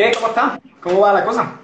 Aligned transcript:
¿Qué? 0.00 0.12
¿Cómo 0.14 0.28
estás? 0.28 0.58
¿Cómo 0.80 1.00
va 1.00 1.12
la 1.12 1.26
cosa? 1.26 1.58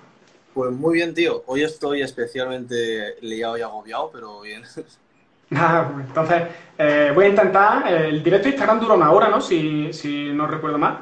Pues 0.52 0.70
muy 0.70 0.92
bien, 0.96 1.14
tío. 1.14 1.42
Hoy 1.46 1.62
estoy 1.62 2.02
especialmente 2.02 3.16
liado 3.22 3.56
y 3.56 3.62
agobiado, 3.62 4.10
pero 4.12 4.42
bien. 4.42 4.62
Ah, 5.54 5.88
pues 5.94 6.06
entonces, 6.08 6.42
eh, 6.76 7.12
voy 7.14 7.24
a 7.24 7.28
intentar. 7.28 7.90
eh, 7.90 8.08
el 8.08 8.22
directo 8.22 8.44
de 8.48 8.50
Instagram 8.50 8.80
dura 8.80 8.92
una 8.94 9.10
hora, 9.12 9.28
¿no? 9.28 9.40
Si, 9.40 9.90
si 9.94 10.30
no 10.32 10.46
recuerdo 10.46 10.76
mal. 10.76 10.98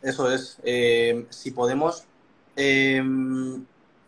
Eso 0.00 0.32
es. 0.32 0.58
Eh, 0.62 1.26
si 1.28 1.50
podemos 1.50 2.04
eh, 2.54 3.02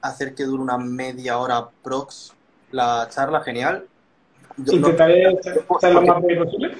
hacer 0.00 0.34
que 0.34 0.44
dure 0.44 0.62
una 0.62 0.78
media 0.78 1.36
hora 1.38 1.68
prox 1.82 2.32
la 2.70 3.08
charla, 3.10 3.42
genial. 3.42 3.84
Yo- 4.56 4.72
no- 4.72 4.78
Intentaré 4.88 5.36
ser 5.42 5.92
lo 5.92 6.02
más 6.02 6.22
breve 6.22 6.44
posible. 6.46 6.77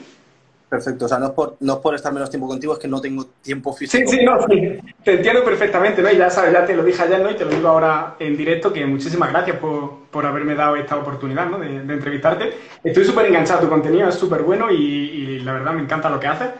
Perfecto. 0.69 1.05
O 1.07 1.09
sea, 1.09 1.19
no 1.19 1.27
es, 1.27 1.32
por, 1.32 1.57
no 1.61 1.75
es 1.75 1.79
por 1.80 1.95
estar 1.95 2.12
menos 2.12 2.30
tiempo 2.30 2.46
contigo, 2.48 2.73
es 2.75 2.79
que 2.79 2.89
no 2.89 3.00
tengo 3.00 3.27
tiempo 3.43 3.73
Sí, 3.73 3.77
físico. 3.98 4.11
sí, 4.11 4.25
no, 4.25 4.39
sí. 4.46 4.79
Te 5.03 5.14
entiendo 5.14 5.43
perfectamente, 5.43 6.03
¿no? 6.03 6.11
Y 6.11 6.17
ya 6.18 6.29
sabes, 6.29 6.53
ya 6.53 6.67
te 6.67 6.77
lo 6.77 6.85
dije 6.85 7.03
ayer, 7.03 7.21
¿no? 7.23 7.30
Y 7.30 7.37
te 7.37 7.45
lo 7.46 7.50
digo 7.50 7.68
ahora 7.68 8.17
en 8.18 8.36
directo, 8.36 8.71
que 8.73 8.85
muchísimas 8.85 9.31
gracias 9.31 9.57
por, 9.59 10.07
por 10.11 10.26
haberme 10.26 10.54
dado 10.54 10.76
esta 10.76 10.96
oportunidad, 10.96 11.46
¿no? 11.49 11.59
De, 11.59 11.68
de 11.85 11.95
entrevistarte. 11.95 12.53
Estoy 12.85 13.04
súper 13.04 13.26
enganchado 13.26 13.61
tu 13.61 13.68
contenido, 13.71 14.09
es 14.09 14.14
súper 14.17 14.43
bueno 14.43 14.71
y, 14.71 14.76
y 14.76 15.39
la 15.40 15.54
verdad 15.54 15.73
me 15.73 15.81
encanta 15.82 16.11
lo 16.11 16.21
que 16.21 16.26
haces. 16.26 16.50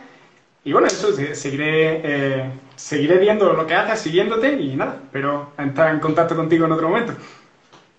Y 0.63 0.73
bueno, 0.73 0.87
eso, 0.87 1.13
se- 1.13 1.35
seguiré, 1.35 2.01
eh, 2.03 2.51
seguiré 2.75 3.17
viendo 3.19 3.53
lo 3.53 3.67
que 3.67 3.75
haces, 3.75 3.99
siguiéndote 3.99 4.53
y 4.53 4.75
nada, 4.75 4.97
pero 5.11 5.53
estar 5.57 5.93
en 5.93 5.99
contacto 5.99 6.35
contigo 6.35 6.65
en 6.65 6.71
otro 6.71 6.89
momento. 6.89 7.13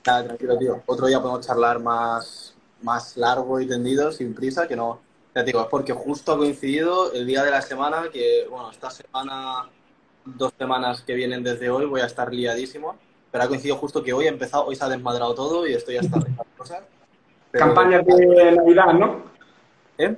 Nada, 0.06 0.24
tranquilo, 0.24 0.59
tío. 0.59 0.82
Otro 0.87 1.06
día 1.06 1.20
podemos 1.20 1.46
charlar 1.46 1.79
más, 1.80 2.54
más 2.82 3.16
largo 3.16 3.60
y 3.60 3.66
tendido, 3.68 4.10
sin 4.12 4.34
prisa, 4.34 4.66
que 4.66 4.77
no. 4.77 5.01
Ya 5.34 5.42
te 5.42 5.46
digo, 5.46 5.60
es 5.60 5.68
porque 5.68 5.92
justo 5.92 6.32
ha 6.32 6.38
coincidido 6.38 7.12
el 7.12 7.26
día 7.26 7.44
de 7.44 7.50
la 7.50 7.62
semana, 7.62 8.08
que, 8.12 8.46
bueno, 8.50 8.70
esta 8.70 8.90
semana, 8.90 9.68
dos 10.24 10.52
semanas 10.58 11.02
que 11.02 11.14
vienen 11.14 11.44
desde 11.44 11.70
hoy, 11.70 11.86
voy 11.86 12.00
a 12.00 12.06
estar 12.06 12.32
liadísimo. 12.32 12.96
Pero 13.30 13.44
ha 13.44 13.48
coincidido 13.48 13.76
justo 13.76 14.02
que 14.02 14.12
hoy 14.12 14.26
ha 14.26 14.30
empezado, 14.30 14.66
hoy 14.66 14.74
se 14.74 14.84
ha 14.84 14.88
desmadrado 14.88 15.34
todo 15.34 15.66
y 15.68 15.74
estoy 15.74 15.98
hasta 15.98 16.18
de 16.18 16.32
cosas. 16.56 16.82
Pero- 17.52 17.64
Campañas 17.64 18.04
de 18.04 18.52
Navidad, 18.52 18.92
¿no? 18.95 19.22
¿Eh? 19.98 20.16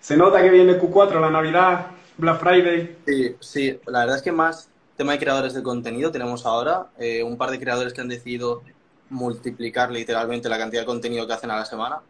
Se 0.00 0.16
nota 0.16 0.42
que 0.42 0.50
viene 0.50 0.80
Q4, 0.80 1.20
la 1.20 1.30
Navidad, 1.30 1.86
Black 2.16 2.40
Friday. 2.40 2.96
Sí, 3.06 3.36
sí, 3.38 3.80
la 3.86 4.00
verdad 4.00 4.16
es 4.16 4.22
que 4.22 4.32
más 4.32 4.68
tema 4.96 5.12
de 5.12 5.18
creadores 5.18 5.54
de 5.54 5.62
contenido 5.62 6.10
tenemos 6.10 6.44
ahora 6.44 6.88
eh, 6.98 7.22
un 7.22 7.38
par 7.38 7.50
de 7.50 7.60
creadores 7.60 7.92
que 7.92 8.00
han 8.00 8.08
decidido 8.08 8.62
multiplicar 9.10 9.90
literalmente 9.90 10.48
la 10.48 10.58
cantidad 10.58 10.82
de 10.82 10.86
contenido 10.86 11.26
que 11.26 11.32
hacen 11.32 11.50
a 11.50 11.56
la 11.56 11.64
semana 11.64 12.00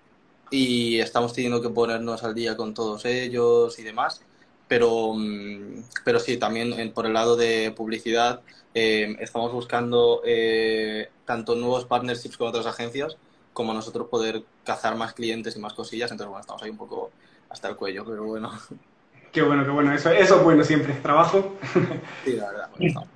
y 0.51 0.99
estamos 1.01 1.33
teniendo 1.33 1.63
que 1.63 1.71
ponernos 1.71 2.23
al 2.25 2.35
día 2.35 2.57
con 2.57 2.75
todos 2.75 3.05
ellos 3.05 3.79
y 3.79 3.83
demás. 3.85 4.23
Pero, 4.69 5.13
mm, 5.15 5.85
pero 6.05 6.21
sí, 6.21 6.37
también 6.39 6.73
en- 6.75 6.93
por 6.93 7.07
el 7.07 7.13
lado 7.15 7.37
de 7.37 7.73
publicidad 7.77 8.43
eh, 8.75 9.17
estamos 9.21 9.53
buscando 9.53 10.23
eh, 10.25 11.11
tanto 11.25 11.55
nuevos 11.57 11.87
partnerships 11.87 12.37
con 12.37 12.49
otras 12.49 12.67
agencias 12.67 13.17
como 13.53 13.75
nosotros 13.75 14.09
poder 14.09 14.45
cazar 14.65 14.95
más 14.97 15.13
clientes 15.13 15.57
y 15.57 15.61
más 15.61 15.73
cosillas. 15.75 16.11
Entonces, 16.13 16.29
bueno, 16.31 16.41
estamos 16.41 16.63
ahí 16.63 16.71
un 16.71 16.77
poco 16.79 17.13
hasta 17.49 17.69
el 17.69 17.77
cuello, 17.77 18.05
pero 18.05 18.25
bueno, 18.25 18.51
Qué 19.33 19.43
bueno, 19.43 19.65
qué 19.65 19.71
bueno. 19.71 19.93
Eso, 19.93 20.11
eso 20.11 20.37
es 20.39 20.43
bueno 20.43 20.65
siempre, 20.65 20.95
trabajo. 20.95 21.57
sí, 22.25 22.33
la 22.33 22.47
verdad. 22.51 22.71
bueno. 22.77 23.09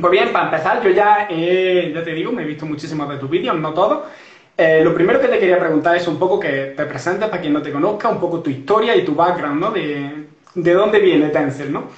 Pues 0.00 0.10
bien, 0.10 0.32
para 0.32 0.46
empezar, 0.46 0.82
yo 0.82 0.90
ya, 0.90 1.28
he- 1.30 1.92
ya 1.94 2.02
te 2.02 2.12
digo, 2.12 2.32
me 2.32 2.42
he 2.42 2.46
visto 2.46 2.66
muchísimos 2.66 3.08
de 3.08 3.16
tus 3.18 3.30
vídeos, 3.30 3.56
no 3.58 3.72
todos. 3.72 4.08
Eh, 4.56 4.84
lo 4.84 4.94
primero 4.94 5.20
que 5.20 5.28
te 5.28 5.38
quería 5.38 5.58
preguntar 5.58 5.96
es 5.96 6.06
un 6.06 6.18
poco 6.18 6.38
que 6.38 6.74
te 6.76 6.86
presentes 6.86 7.28
para 7.28 7.40
quien 7.40 7.52
no 7.52 7.62
te 7.62 7.72
conozca, 7.72 8.08
un 8.08 8.20
poco 8.20 8.40
tu 8.40 8.50
historia 8.50 8.94
y 8.94 9.04
tu 9.04 9.14
background, 9.14 9.60
¿no? 9.60 9.70
De, 9.72 10.28
de 10.54 10.72
dónde 10.72 11.00
viene 11.00 11.30
Tencel, 11.30 11.72
¿no? 11.72 11.88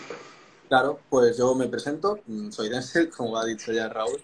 Claro, 0.69 0.99
pues 1.09 1.37
yo 1.37 1.55
me 1.55 1.69
presento, 1.69 2.19
mm, 2.27 2.51
soy 2.51 2.69
Denzel, 2.69 3.11
como 3.17 3.37
ha 3.37 3.45
dicho 3.45 3.73
ya 3.73 3.89
Raúl, 3.89 4.21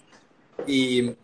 y, 0.67 1.15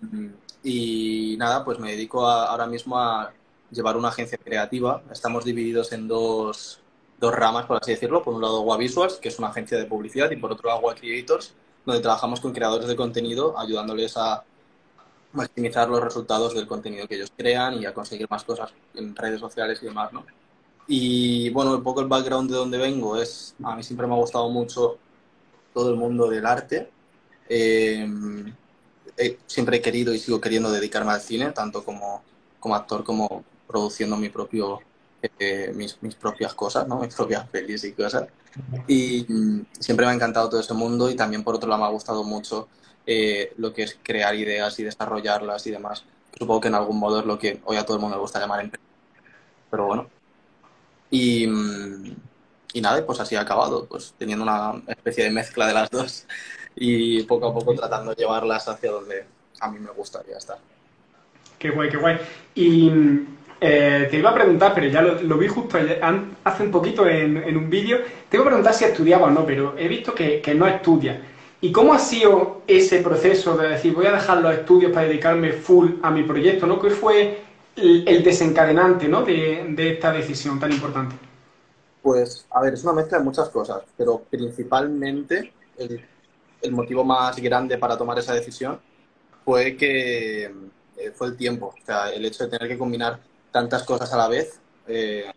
y 0.62 1.36
nada, 1.38 1.64
pues 1.64 1.78
me 1.78 1.92
dedico 1.92 2.26
ahora 2.26 2.66
mismo 2.66 2.98
a 2.98 3.32
llevar 3.70 3.96
una 3.96 4.08
agencia 4.08 4.38
creativa. 4.38 5.02
Estamos 5.10 5.44
divididos 5.44 5.92
en 5.92 6.08
dos, 6.08 6.80
dos 7.18 7.34
ramas, 7.34 7.66
por 7.66 7.78
así 7.80 7.92
decirlo. 7.92 8.22
Por 8.22 8.34
un 8.34 8.42
lado, 8.42 8.58
Agua 8.58 8.76
Visuals, 8.76 9.14
que 9.16 9.28
es 9.28 9.38
una 9.38 9.48
agencia 9.48 9.78
de 9.78 9.86
publicidad, 9.86 10.30
y 10.30 10.36
por 10.36 10.52
otro, 10.52 10.70
Agua 10.70 10.94
Creators, 10.94 11.54
donde 11.84 12.02
trabajamos 12.02 12.40
con 12.40 12.52
creadores 12.52 12.88
de 12.88 12.96
contenido, 12.96 13.58
ayudándoles 13.58 14.16
a 14.16 14.44
maximizar 15.38 15.88
los 15.88 16.02
resultados 16.02 16.54
del 16.54 16.66
contenido 16.68 17.08
que 17.08 17.16
ellos 17.16 17.32
crean 17.36 17.74
y 17.80 17.86
a 17.86 17.94
conseguir 17.94 18.28
más 18.30 18.44
cosas 18.44 18.72
en 18.94 19.16
redes 19.16 19.40
sociales 19.40 19.80
y 19.82 19.86
demás, 19.86 20.12
¿no? 20.12 20.24
Y 20.88 21.50
bueno, 21.50 21.74
un 21.76 21.82
poco 21.82 22.00
el 22.00 22.08
background 22.08 22.50
de 22.50 22.56
donde 22.56 22.78
vengo 22.78 23.20
es, 23.20 23.54
a 23.62 23.76
mí 23.76 23.82
siempre 23.82 24.06
me 24.06 24.14
ha 24.14 24.18
gustado 24.18 24.48
mucho 24.50 24.98
todo 25.74 25.90
el 25.90 25.96
mundo 25.96 26.28
del 26.28 26.46
arte. 26.46 26.90
Eh, 27.48 28.06
he- 29.16 29.38
siempre 29.46 29.78
he 29.78 29.82
querido 29.82 30.14
y 30.14 30.18
sigo 30.18 30.40
queriendo 30.40 30.70
dedicarme 30.70 31.12
al 31.12 31.20
cine, 31.20 31.52
tanto 31.52 31.84
como, 31.84 32.22
como 32.60 32.74
actor 32.74 33.04
como 33.04 33.44
produciendo 33.66 34.16
mi 34.16 34.28
propio, 34.28 34.80
eh, 35.38 35.72
mis, 35.74 36.02
mis 36.02 36.14
propias 36.14 36.54
cosas, 36.54 36.86
¿no? 36.88 36.98
mis 37.00 37.14
propias 37.14 37.48
pelis 37.48 37.84
y 37.84 37.92
cosas. 37.92 38.28
Y 38.86 39.26
mm, 39.28 39.66
siempre 39.78 40.06
me 40.06 40.12
ha 40.12 40.14
encantado 40.14 40.48
todo 40.48 40.60
ese 40.60 40.74
mundo 40.74 41.10
y 41.10 41.14
también 41.16 41.44
por 41.44 41.54
otro 41.54 41.68
lado 41.68 41.82
me 41.82 41.88
ha 41.88 41.90
gustado 41.92 42.24
mucho 42.24 42.68
eh, 43.10 43.54
lo 43.56 43.72
que 43.72 43.84
es 43.84 43.98
crear 44.02 44.34
ideas 44.34 44.78
y 44.78 44.84
desarrollarlas 44.84 45.66
y 45.66 45.70
demás. 45.70 46.04
Supongo 46.38 46.60
que 46.60 46.68
en 46.68 46.74
algún 46.74 46.98
modo 46.98 47.20
es 47.20 47.24
lo 47.24 47.38
que 47.38 47.58
hoy 47.64 47.78
a 47.78 47.86
todo 47.86 47.96
el 47.96 48.02
mundo 48.02 48.16
le 48.16 48.20
gusta 48.20 48.38
llamar 48.38 48.60
empresa. 48.60 48.84
Pero 49.70 49.86
bueno. 49.86 50.10
Y, 51.10 51.46
mm, 51.46 52.16
y 52.74 52.80
nada, 52.82 53.06
pues 53.06 53.18
así 53.18 53.34
ha 53.34 53.40
acabado, 53.40 53.86
pues 53.86 54.14
teniendo 54.18 54.44
una 54.44 54.74
especie 54.88 55.24
de 55.24 55.30
mezcla 55.30 55.66
de 55.66 55.72
las 55.72 55.90
dos 55.90 56.26
y 56.76 57.22
poco 57.22 57.48
a 57.48 57.54
poco 57.54 57.74
tratando 57.74 58.10
de 58.10 58.16
llevarlas 58.16 58.68
hacia 58.68 58.90
donde 58.90 59.24
a 59.58 59.70
mí 59.70 59.78
me 59.78 59.90
gustaría 59.92 60.36
estar. 60.36 60.58
Qué 61.58 61.70
guay, 61.70 61.88
qué 61.88 61.96
guay. 61.96 62.18
Y 62.56 62.92
eh, 63.58 64.06
te 64.10 64.18
iba 64.18 64.28
a 64.28 64.34
preguntar, 64.34 64.74
pero 64.74 64.86
ya 64.88 65.00
lo, 65.00 65.38
vi 65.38 65.48
justo 65.48 65.78
hace 66.44 66.62
un 66.62 66.70
poquito 66.70 67.08
en, 67.08 67.38
en 67.38 67.56
un 67.56 67.70
vídeo, 67.70 68.00
te 68.28 68.36
iba 68.36 68.44
a 68.44 68.48
preguntar 68.48 68.74
si 68.74 68.84
estudiaba 68.84 69.28
o 69.28 69.30
no, 69.30 69.46
pero 69.46 69.78
he 69.78 69.88
visto 69.88 70.14
que, 70.14 70.42
que 70.42 70.54
no 70.54 70.68
estudias. 70.68 71.16
¿Y 71.60 71.72
cómo 71.72 71.92
ha 71.92 71.98
sido 71.98 72.62
ese 72.66 73.00
proceso 73.00 73.56
de 73.56 73.70
decir, 73.70 73.94
voy 73.94 74.06
a 74.06 74.12
dejar 74.12 74.40
los 74.40 74.54
estudios 74.54 74.92
para 74.92 75.08
dedicarme 75.08 75.52
full 75.52 75.94
a 76.02 76.10
mi 76.10 76.22
proyecto, 76.22 76.66
¿no? 76.66 76.80
¿Qué 76.80 76.90
fue 76.90 77.40
el, 77.74 78.22
desencadenante, 78.22 79.08
¿no? 79.08 79.22
de, 79.22 79.74
esta 79.76 80.12
decisión 80.12 80.60
tan 80.60 80.72
importante? 80.72 81.16
Pues, 82.00 82.46
a 82.50 82.60
ver, 82.60 82.74
es 82.74 82.84
una 82.84 82.92
mezcla 82.92 83.18
de 83.18 83.24
muchas 83.24 83.48
cosas, 83.48 83.82
pero 83.96 84.22
principalmente 84.30 85.52
el, 85.76 86.00
el 86.62 86.72
motivo 86.72 87.04
más 87.04 87.36
grande 87.36 87.76
para 87.76 87.96
tomar 87.96 88.18
esa 88.18 88.34
decisión 88.34 88.78
fue 89.44 89.76
que 89.76 90.44
eh, 90.44 91.12
fue 91.14 91.28
el 91.28 91.36
tiempo, 91.36 91.74
o 91.80 91.86
sea, 91.86 92.10
el 92.10 92.24
hecho 92.24 92.44
de 92.44 92.50
tener 92.50 92.68
que 92.68 92.78
combinar 92.78 93.20
tantas 93.50 93.84
cosas 93.84 94.12
a 94.12 94.16
la 94.16 94.28
vez, 94.28 94.60
eh, 94.86 95.30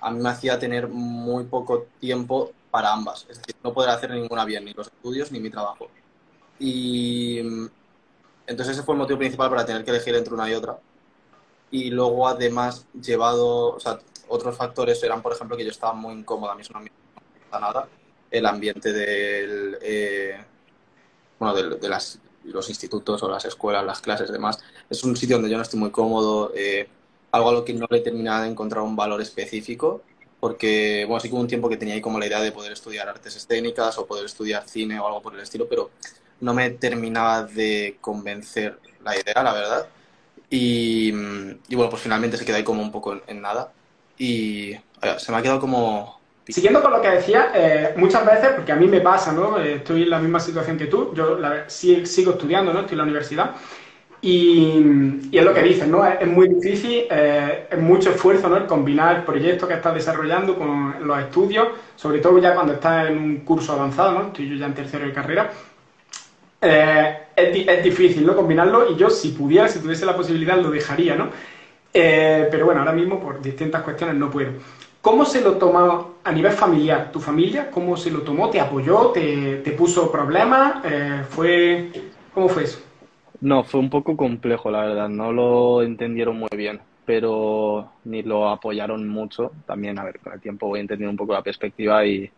a 0.00 0.10
mí 0.10 0.20
me 0.20 0.28
hacía 0.28 0.58
tener 0.58 0.88
muy 0.88 1.44
poco 1.44 1.86
tiempo 1.98 2.52
para 2.76 2.92
ambas, 2.92 3.24
es 3.30 3.38
decir, 3.38 3.54
no 3.64 3.72
poder 3.72 3.88
hacer 3.88 4.10
ninguna 4.10 4.44
bien, 4.44 4.62
ni 4.66 4.74
los 4.74 4.88
estudios 4.88 5.32
ni 5.32 5.40
mi 5.40 5.48
trabajo. 5.48 5.88
Y 6.58 7.38
entonces 8.46 8.74
ese 8.76 8.82
fue 8.82 8.94
el 8.94 8.98
motivo 8.98 9.18
principal 9.18 9.48
para 9.48 9.64
tener 9.64 9.82
que 9.82 9.92
elegir 9.92 10.14
entre 10.14 10.34
una 10.34 10.50
y 10.50 10.52
otra. 10.52 10.78
Y 11.70 11.88
luego 11.90 12.28
además 12.28 12.84
llevado, 12.92 13.76
o 13.76 13.80
sea, 13.80 13.98
otros 14.28 14.54
factores 14.54 15.02
eran, 15.02 15.22
por 15.22 15.32
ejemplo, 15.32 15.56
que 15.56 15.64
yo 15.64 15.70
estaba 15.70 15.94
muy 15.94 16.12
incómoda, 16.12 16.52
a 16.52 16.54
mí 16.54 16.60
eso 16.60 16.74
no 16.74 16.80
me 16.80 16.90
gusta 17.40 17.58
nada, 17.60 17.88
el 18.30 18.44
ambiente 18.44 18.92
del, 18.92 19.78
eh, 19.80 20.36
bueno, 21.38 21.54
del- 21.54 21.80
de, 21.80 21.88
las, 21.88 22.18
los 22.44 22.68
institutos 22.68 23.22
o 23.22 23.28
las 23.30 23.46
escuelas, 23.46 23.86
las 23.86 24.02
clases, 24.02 24.30
demás. 24.30 24.58
Es 24.90 25.02
un 25.02 25.16
sitio 25.16 25.36
donde 25.36 25.50
yo 25.50 25.56
no 25.56 25.62
estoy 25.62 25.80
muy 25.80 25.90
cómodo, 25.90 26.52
eh, 26.54 26.86
algo 27.32 27.48
a 27.48 27.52
lo 27.52 27.64
que 27.64 27.72
no 27.72 27.86
le 27.88 28.00
terminaba 28.00 28.42
de 28.42 28.50
encontrar 28.50 28.84
un 28.84 28.96
valor 28.96 29.22
específico, 29.22 30.02
porque, 30.40 31.04
bueno, 31.06 31.20
sí 31.20 31.28
que 31.28 31.34
hubo 31.34 31.40
un 31.42 31.48
tiempo 31.48 31.68
que 31.68 31.76
tenía 31.76 31.94
ahí 31.94 32.00
como 32.00 32.18
la 32.18 32.26
idea 32.26 32.40
de 32.40 32.52
poder 32.52 32.72
estudiar 32.72 33.08
artes 33.08 33.36
escénicas 33.36 33.98
o 33.98 34.06
poder 34.06 34.26
estudiar 34.26 34.68
cine 34.68 34.98
o 35.00 35.06
algo 35.06 35.22
por 35.22 35.34
el 35.34 35.40
estilo, 35.40 35.68
pero 35.68 35.90
no 36.40 36.54
me 36.54 36.70
terminaba 36.70 37.44
de 37.44 37.96
convencer 38.00 38.78
la 39.04 39.16
idea, 39.16 39.42
la 39.42 39.52
verdad. 39.52 39.86
Y, 40.50 41.08
y 41.68 41.74
bueno, 41.74 41.90
pues 41.90 42.02
finalmente 42.02 42.36
se 42.36 42.44
quedó 42.44 42.56
ahí 42.56 42.64
como 42.64 42.82
un 42.82 42.92
poco 42.92 43.12
en, 43.14 43.22
en 43.26 43.40
nada. 43.42 43.72
Y 44.18 44.72
eh, 44.72 44.82
se 45.18 45.32
me 45.32 45.38
ha 45.38 45.42
quedado 45.42 45.60
como... 45.60 46.20
Siguiendo 46.48 46.80
con 46.80 46.92
lo 46.92 47.02
que 47.02 47.10
decía, 47.10 47.50
eh, 47.54 47.94
muchas 47.96 48.24
veces, 48.24 48.50
porque 48.54 48.70
a 48.70 48.76
mí 48.76 48.86
me 48.86 49.00
pasa, 49.00 49.32
¿no? 49.32 49.58
Eh, 49.58 49.76
estoy 49.76 50.04
en 50.04 50.10
la 50.10 50.20
misma 50.20 50.38
situación 50.38 50.78
que 50.78 50.86
tú, 50.86 51.12
yo 51.12 51.36
la- 51.38 51.68
sigo 51.68 52.02
estudiando, 52.32 52.72
¿no? 52.72 52.80
Estoy 52.80 52.94
en 52.94 52.98
la 52.98 53.04
universidad. 53.04 53.50
Y, 54.22 55.28
es 55.30 55.44
lo 55.44 55.52
que 55.54 55.62
dices, 55.62 55.86
¿no? 55.86 56.04
Es, 56.04 56.26
muy 56.26 56.48
difícil, 56.48 57.04
eh, 57.10 57.68
es 57.70 57.78
mucho 57.78 58.10
esfuerzo, 58.10 58.48
¿no? 58.48 58.56
El 58.56 58.66
combinar 58.66 59.16
el 59.16 59.22
proyecto 59.24 59.68
que 59.68 59.74
estás 59.74 59.94
desarrollando 59.94 60.56
con 60.56 61.06
los 61.06 61.18
estudios, 61.20 61.68
sobre 61.94 62.18
todo 62.20 62.38
ya 62.38 62.54
cuando 62.54 62.72
estás 62.74 63.08
en 63.08 63.18
un 63.18 63.36
curso 63.38 63.72
avanzado, 63.74 64.12
¿no? 64.12 64.26
Estoy 64.28 64.48
yo 64.48 64.56
ya 64.56 64.66
en 64.66 64.74
tercero 64.74 65.06
de 65.06 65.12
carrera. 65.12 65.50
Eh, 66.60 67.18
es, 67.36 67.54
di- 67.54 67.66
es 67.68 67.84
difícil, 67.84 68.26
¿no? 68.26 68.34
Combinarlo 68.34 68.90
y 68.90 68.96
yo, 68.96 69.10
si 69.10 69.28
pudiera, 69.30 69.68
si 69.68 69.78
tuviese 69.80 70.06
la 70.06 70.16
posibilidad, 70.16 70.56
lo 70.58 70.70
dejaría, 70.70 71.14
¿no? 71.14 71.28
Eh, 71.92 72.48
pero 72.50 72.66
bueno, 72.66 72.80
ahora 72.80 72.92
mismo 72.92 73.20
por 73.20 73.40
distintas 73.40 73.82
cuestiones 73.82 74.16
no 74.16 74.30
puedo. 74.30 74.52
¿Cómo 75.00 75.24
se 75.24 75.40
lo 75.40 75.52
tomó 75.52 76.16
a 76.24 76.32
nivel 76.32 76.52
familiar? 76.52 77.12
¿Tu 77.12 77.20
familia 77.20 77.70
cómo 77.70 77.96
se 77.96 78.10
lo 78.10 78.22
tomó? 78.22 78.50
¿Te 78.50 78.60
apoyó? 78.60 79.08
¿Te, 79.12 79.58
puso 79.76 80.10
problemas? 80.10 80.82
Fue, 81.30 81.92
¿Cómo 82.34 82.48
fue 82.48 82.64
eso? 82.64 82.85
No, 83.40 83.64
fue 83.64 83.80
un 83.80 83.90
poco 83.90 84.16
complejo, 84.16 84.70
la 84.70 84.80
verdad. 84.86 85.08
No 85.08 85.32
lo 85.32 85.82
entendieron 85.82 86.38
muy 86.38 86.48
bien, 86.56 86.80
pero 87.04 87.98
ni 88.04 88.22
lo 88.22 88.48
apoyaron 88.48 89.06
mucho. 89.08 89.52
También, 89.66 89.98
a 89.98 90.04
ver, 90.04 90.20
con 90.20 90.32
el 90.32 90.40
tiempo 90.40 90.68
voy 90.68 90.80
entendiendo 90.80 91.10
un 91.10 91.16
poco 91.18 91.34
la 91.34 91.42
perspectiva 91.42 92.06
y, 92.06 92.32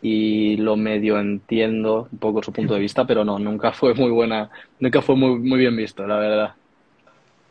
y 0.00 0.56
lo 0.58 0.76
medio 0.76 1.18
entiendo 1.20 2.08
un 2.12 2.18
poco 2.18 2.42
su 2.42 2.52
punto 2.52 2.74
de 2.74 2.80
vista, 2.80 3.06
pero 3.06 3.24
no, 3.24 3.38
nunca 3.38 3.72
fue 3.74 3.94
muy 3.94 4.10
buena, 4.10 4.50
nunca 4.78 5.02
fue 5.02 5.16
muy, 5.16 5.38
muy 5.40 5.58
bien 5.60 5.76
visto, 5.76 6.06
la 6.06 6.18
verdad. 6.18 6.56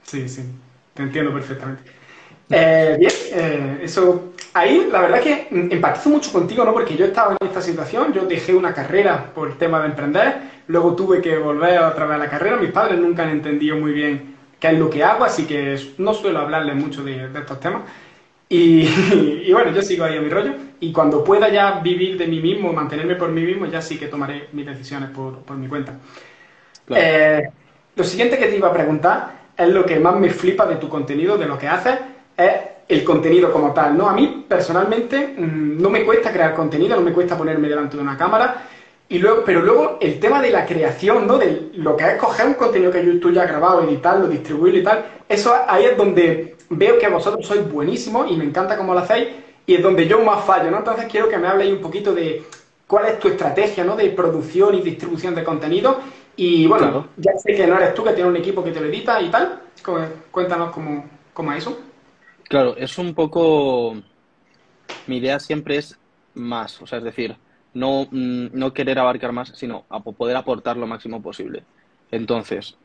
Sí, 0.02 0.28
sí, 0.30 0.44
te 0.94 1.04
entiendo 1.04 1.34
perfectamente. 1.34 1.99
Eh, 2.52 2.96
bien, 3.00 3.12
eh, 3.32 3.80
eso, 3.84 4.34
ahí 4.54 4.88
la 4.92 5.02
verdad 5.02 5.22
que 5.22 5.48
empatizo 5.52 6.10
mucho 6.10 6.32
contigo, 6.32 6.66
¿no? 6.66 6.74
Porque 6.74 6.96
yo 6.96 7.06
estaba 7.06 7.36
en 7.40 7.48
esta 7.48 7.62
situación, 7.62 8.12
yo 8.12 8.26
dejé 8.26 8.56
una 8.56 8.74
carrera 8.74 9.32
por 9.36 9.50
el 9.50 9.58
tema 9.58 9.80
de 9.82 9.88
emprender, 9.88 10.42
luego 10.68 10.96
tuve 10.96 11.22
que 11.22 11.38
volver 11.38 11.80
otra 11.80 12.06
vez 12.06 12.16
a 12.16 12.18
la 12.20 12.30
carrera, 12.30 12.58
mis 12.58 12.72
padres 12.72 13.00
nunca 13.00 13.24
han 13.24 13.30
entendido 13.30 13.78
muy 13.78 13.92
bien 13.92 14.36
qué 14.60 14.70
es 14.70 14.80
lo 14.80 14.90
que 14.90 15.04
hago, 15.04 15.24
así 15.26 15.46
que 15.46 15.80
no 16.00 16.14
suelo 16.14 16.40
hablarles 16.40 16.76
mucho 16.76 17.04
de, 17.04 17.26
estos 17.26 17.60
temas. 17.60 17.84
Y, 18.52 19.54
bueno, 19.54 19.72
yo 19.72 19.84
sigo 19.84 20.06
ahí 20.06 20.18
a 20.18 20.22
mi 20.22 20.30
rollo. 20.30 20.54
Y 20.80 20.92
cuando 20.92 21.24
pueda 21.24 21.50
ya 21.50 21.82
vivir 21.82 22.18
de 22.18 22.26
mí 22.26 22.40
mismo, 22.40 22.74
mantenerme 22.74 23.14
por 23.14 23.30
mí 23.30 23.44
mismo, 23.44 23.68
ya 23.68 23.80
sí 23.80 24.00
que 24.00 24.08
tomaré 24.08 24.48
mis 24.54 24.66
decisiones 24.66 25.12
por, 25.12 25.38
por 25.44 25.56
mi 25.56 25.68
cuenta. 25.68 25.94
Eh, 26.90 27.44
lo 27.96 28.04
siguiente 28.04 28.40
que 28.40 28.48
te 28.48 28.58
iba 28.58 28.70
a 28.70 28.74
preguntar 28.74 29.34
es 29.56 29.70
lo 29.70 29.86
que 29.86 30.00
más 30.00 30.16
me 30.16 30.32
flipa 30.32 30.66
de 30.66 30.78
tu 30.78 30.90
contenido, 30.90 31.38
de 31.38 31.46
lo 31.46 31.60
que 31.60 31.68
haces 31.68 32.00
es 32.46 32.54
el 32.88 33.04
contenido 33.04 33.52
como 33.52 33.72
tal, 33.72 33.98
¿no? 33.98 34.10
A 34.10 34.14
mí, 34.14 34.46
personalmente, 34.48 35.36
mm, 35.38 35.80
no 35.80 35.90
me 35.90 36.04
cuesta 36.04 36.32
crear 36.32 36.56
contenido, 36.56 36.96
no 36.96 37.04
me 37.04 37.14
cuesta 37.14 37.38
ponerme 37.38 37.70
delante 37.70 37.96
de 37.96 38.04
una 38.04 38.18
cámara, 38.18 38.66
y 39.08 39.18
luego, 39.20 39.44
pero 39.46 39.62
luego 39.62 39.98
el 40.02 40.20
tema 40.20 40.42
de 40.42 40.52
la 40.52 40.66
creación, 40.66 41.28
¿no? 41.28 41.38
De 41.38 41.70
lo 41.74 41.96
que 41.96 42.08
es 42.08 42.16
coger 42.16 42.48
un 42.48 42.54
contenido 42.56 42.92
que 42.92 43.02
tú 43.02 43.32
ya 43.32 43.44
has 43.44 43.50
grabado, 43.50 43.84
editarlo, 43.84 44.28
distribuirlo 44.28 44.80
y 44.80 44.84
tal, 44.84 45.06
eso 45.28 45.54
ahí 45.68 45.86
es 45.86 45.98
donde 45.98 46.56
veo 46.70 46.98
que 46.98 47.08
vosotros 47.08 47.46
sois 47.46 47.68
buenísimos 47.72 48.30
y 48.32 48.36
me 48.36 48.46
encanta 48.46 48.78
cómo 48.78 48.94
lo 48.94 49.00
hacéis, 49.02 49.28
y 49.66 49.76
es 49.76 49.84
donde 49.84 50.08
yo 50.08 50.20
más 50.22 50.44
fallo, 50.46 50.72
¿no? 50.72 50.78
Entonces 50.78 51.06
quiero 51.10 51.30
que 51.30 51.38
me 51.38 51.48
habléis 51.48 51.74
un 51.74 51.82
poquito 51.82 52.14
de 52.14 52.44
cuál 52.88 53.06
es 53.06 53.20
tu 53.20 53.28
estrategia, 53.28 53.84
¿no? 53.84 53.96
De 53.96 54.10
producción 54.10 54.74
y 54.76 54.82
distribución 54.82 55.36
de 55.36 55.44
contenido, 55.44 56.00
y 56.36 56.66
bueno, 56.68 57.08
ya 57.18 57.34
sé 57.38 57.54
que 57.54 57.68
no 57.68 57.76
eres 57.78 57.94
tú 57.94 58.04
que 58.04 58.14
tienes 58.14 58.32
un 58.32 58.38
equipo 58.38 58.64
que 58.64 58.72
te 58.72 58.80
lo 58.80 58.88
edita 58.88 59.22
y 59.22 59.30
tal, 59.30 59.62
cuéntanos 60.32 60.72
cómo, 60.72 61.06
cómo 61.34 61.52
es 61.52 61.60
eso. 61.60 61.78
Claro, 62.50 62.76
es 62.78 62.98
un 62.98 63.14
poco. 63.14 63.96
Mi 65.06 65.18
idea 65.18 65.40
siempre 65.40 65.78
es 65.78 66.00
más, 66.34 66.82
o 66.82 66.88
sea, 66.88 66.98
es 66.98 67.04
decir, 67.04 67.36
no, 67.76 68.08
mm, 68.12 68.48
no 68.54 68.74
querer 68.74 68.98
abarcar 68.98 69.32
más, 69.32 69.54
sino 69.56 69.86
poder 70.18 70.36
aportar 70.36 70.76
lo 70.76 70.88
máximo 70.88 71.22
posible. 71.22 71.64
Entonces, 72.12 72.76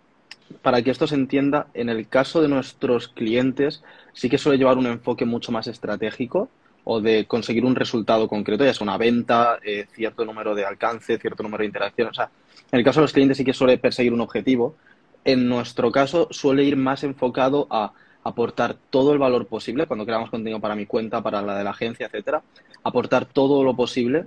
para 0.63 0.83
que 0.83 0.91
esto 0.91 1.07
se 1.07 1.15
entienda, 1.15 1.69
en 1.73 1.89
el 1.89 2.09
caso 2.09 2.43
de 2.43 2.49
nuestros 2.49 3.09
clientes, 3.09 3.83
sí 4.13 4.29
que 4.29 4.37
suele 4.39 4.59
llevar 4.59 4.77
un 4.77 4.87
enfoque 4.87 5.25
mucho 5.25 5.51
más 5.51 5.67
estratégico 5.67 6.51
o 6.85 7.01
de 7.01 7.27
conseguir 7.27 7.65
un 7.65 7.75
resultado 7.75 8.29
concreto, 8.29 8.65
ya 8.67 8.75
sea 8.75 8.85
una 8.85 8.99
venta, 8.99 9.59
eh, 9.65 9.87
cierto 9.95 10.27
número 10.27 10.55
de 10.55 10.67
alcance, 10.67 11.19
cierto 11.19 11.43
número 11.43 11.63
de 11.63 11.69
interacciones. 11.69 12.13
O 12.13 12.15
sea, 12.15 12.31
en 12.71 12.79
el 12.79 12.85
caso 12.85 13.01
de 13.01 13.05
los 13.05 13.15
clientes 13.15 13.39
sí 13.39 13.45
que 13.45 13.55
suele 13.55 13.79
perseguir 13.79 14.13
un 14.13 14.21
objetivo. 14.21 14.77
En 15.25 15.49
nuestro 15.49 15.91
caso 15.91 16.29
suele 16.31 16.65
ir 16.65 16.77
más 16.77 17.03
enfocado 17.03 17.67
a 17.71 17.95
aportar 18.25 18.77
todo 18.91 19.13
el 19.13 19.19
valor 19.19 19.47
posible 19.47 19.87
cuando 19.87 20.07
creamos 20.07 20.31
contenido 20.31 20.61
para 20.61 20.75
mi 20.75 20.87
cuenta, 20.87 21.23
para 21.23 21.43
la 21.43 21.57
de 21.57 21.65
la 21.65 21.71
agencia, 21.71 22.07
etcétera, 22.07 22.43
aportar 22.83 23.27
todo 23.27 23.63
lo 23.63 23.77
posible 23.77 24.27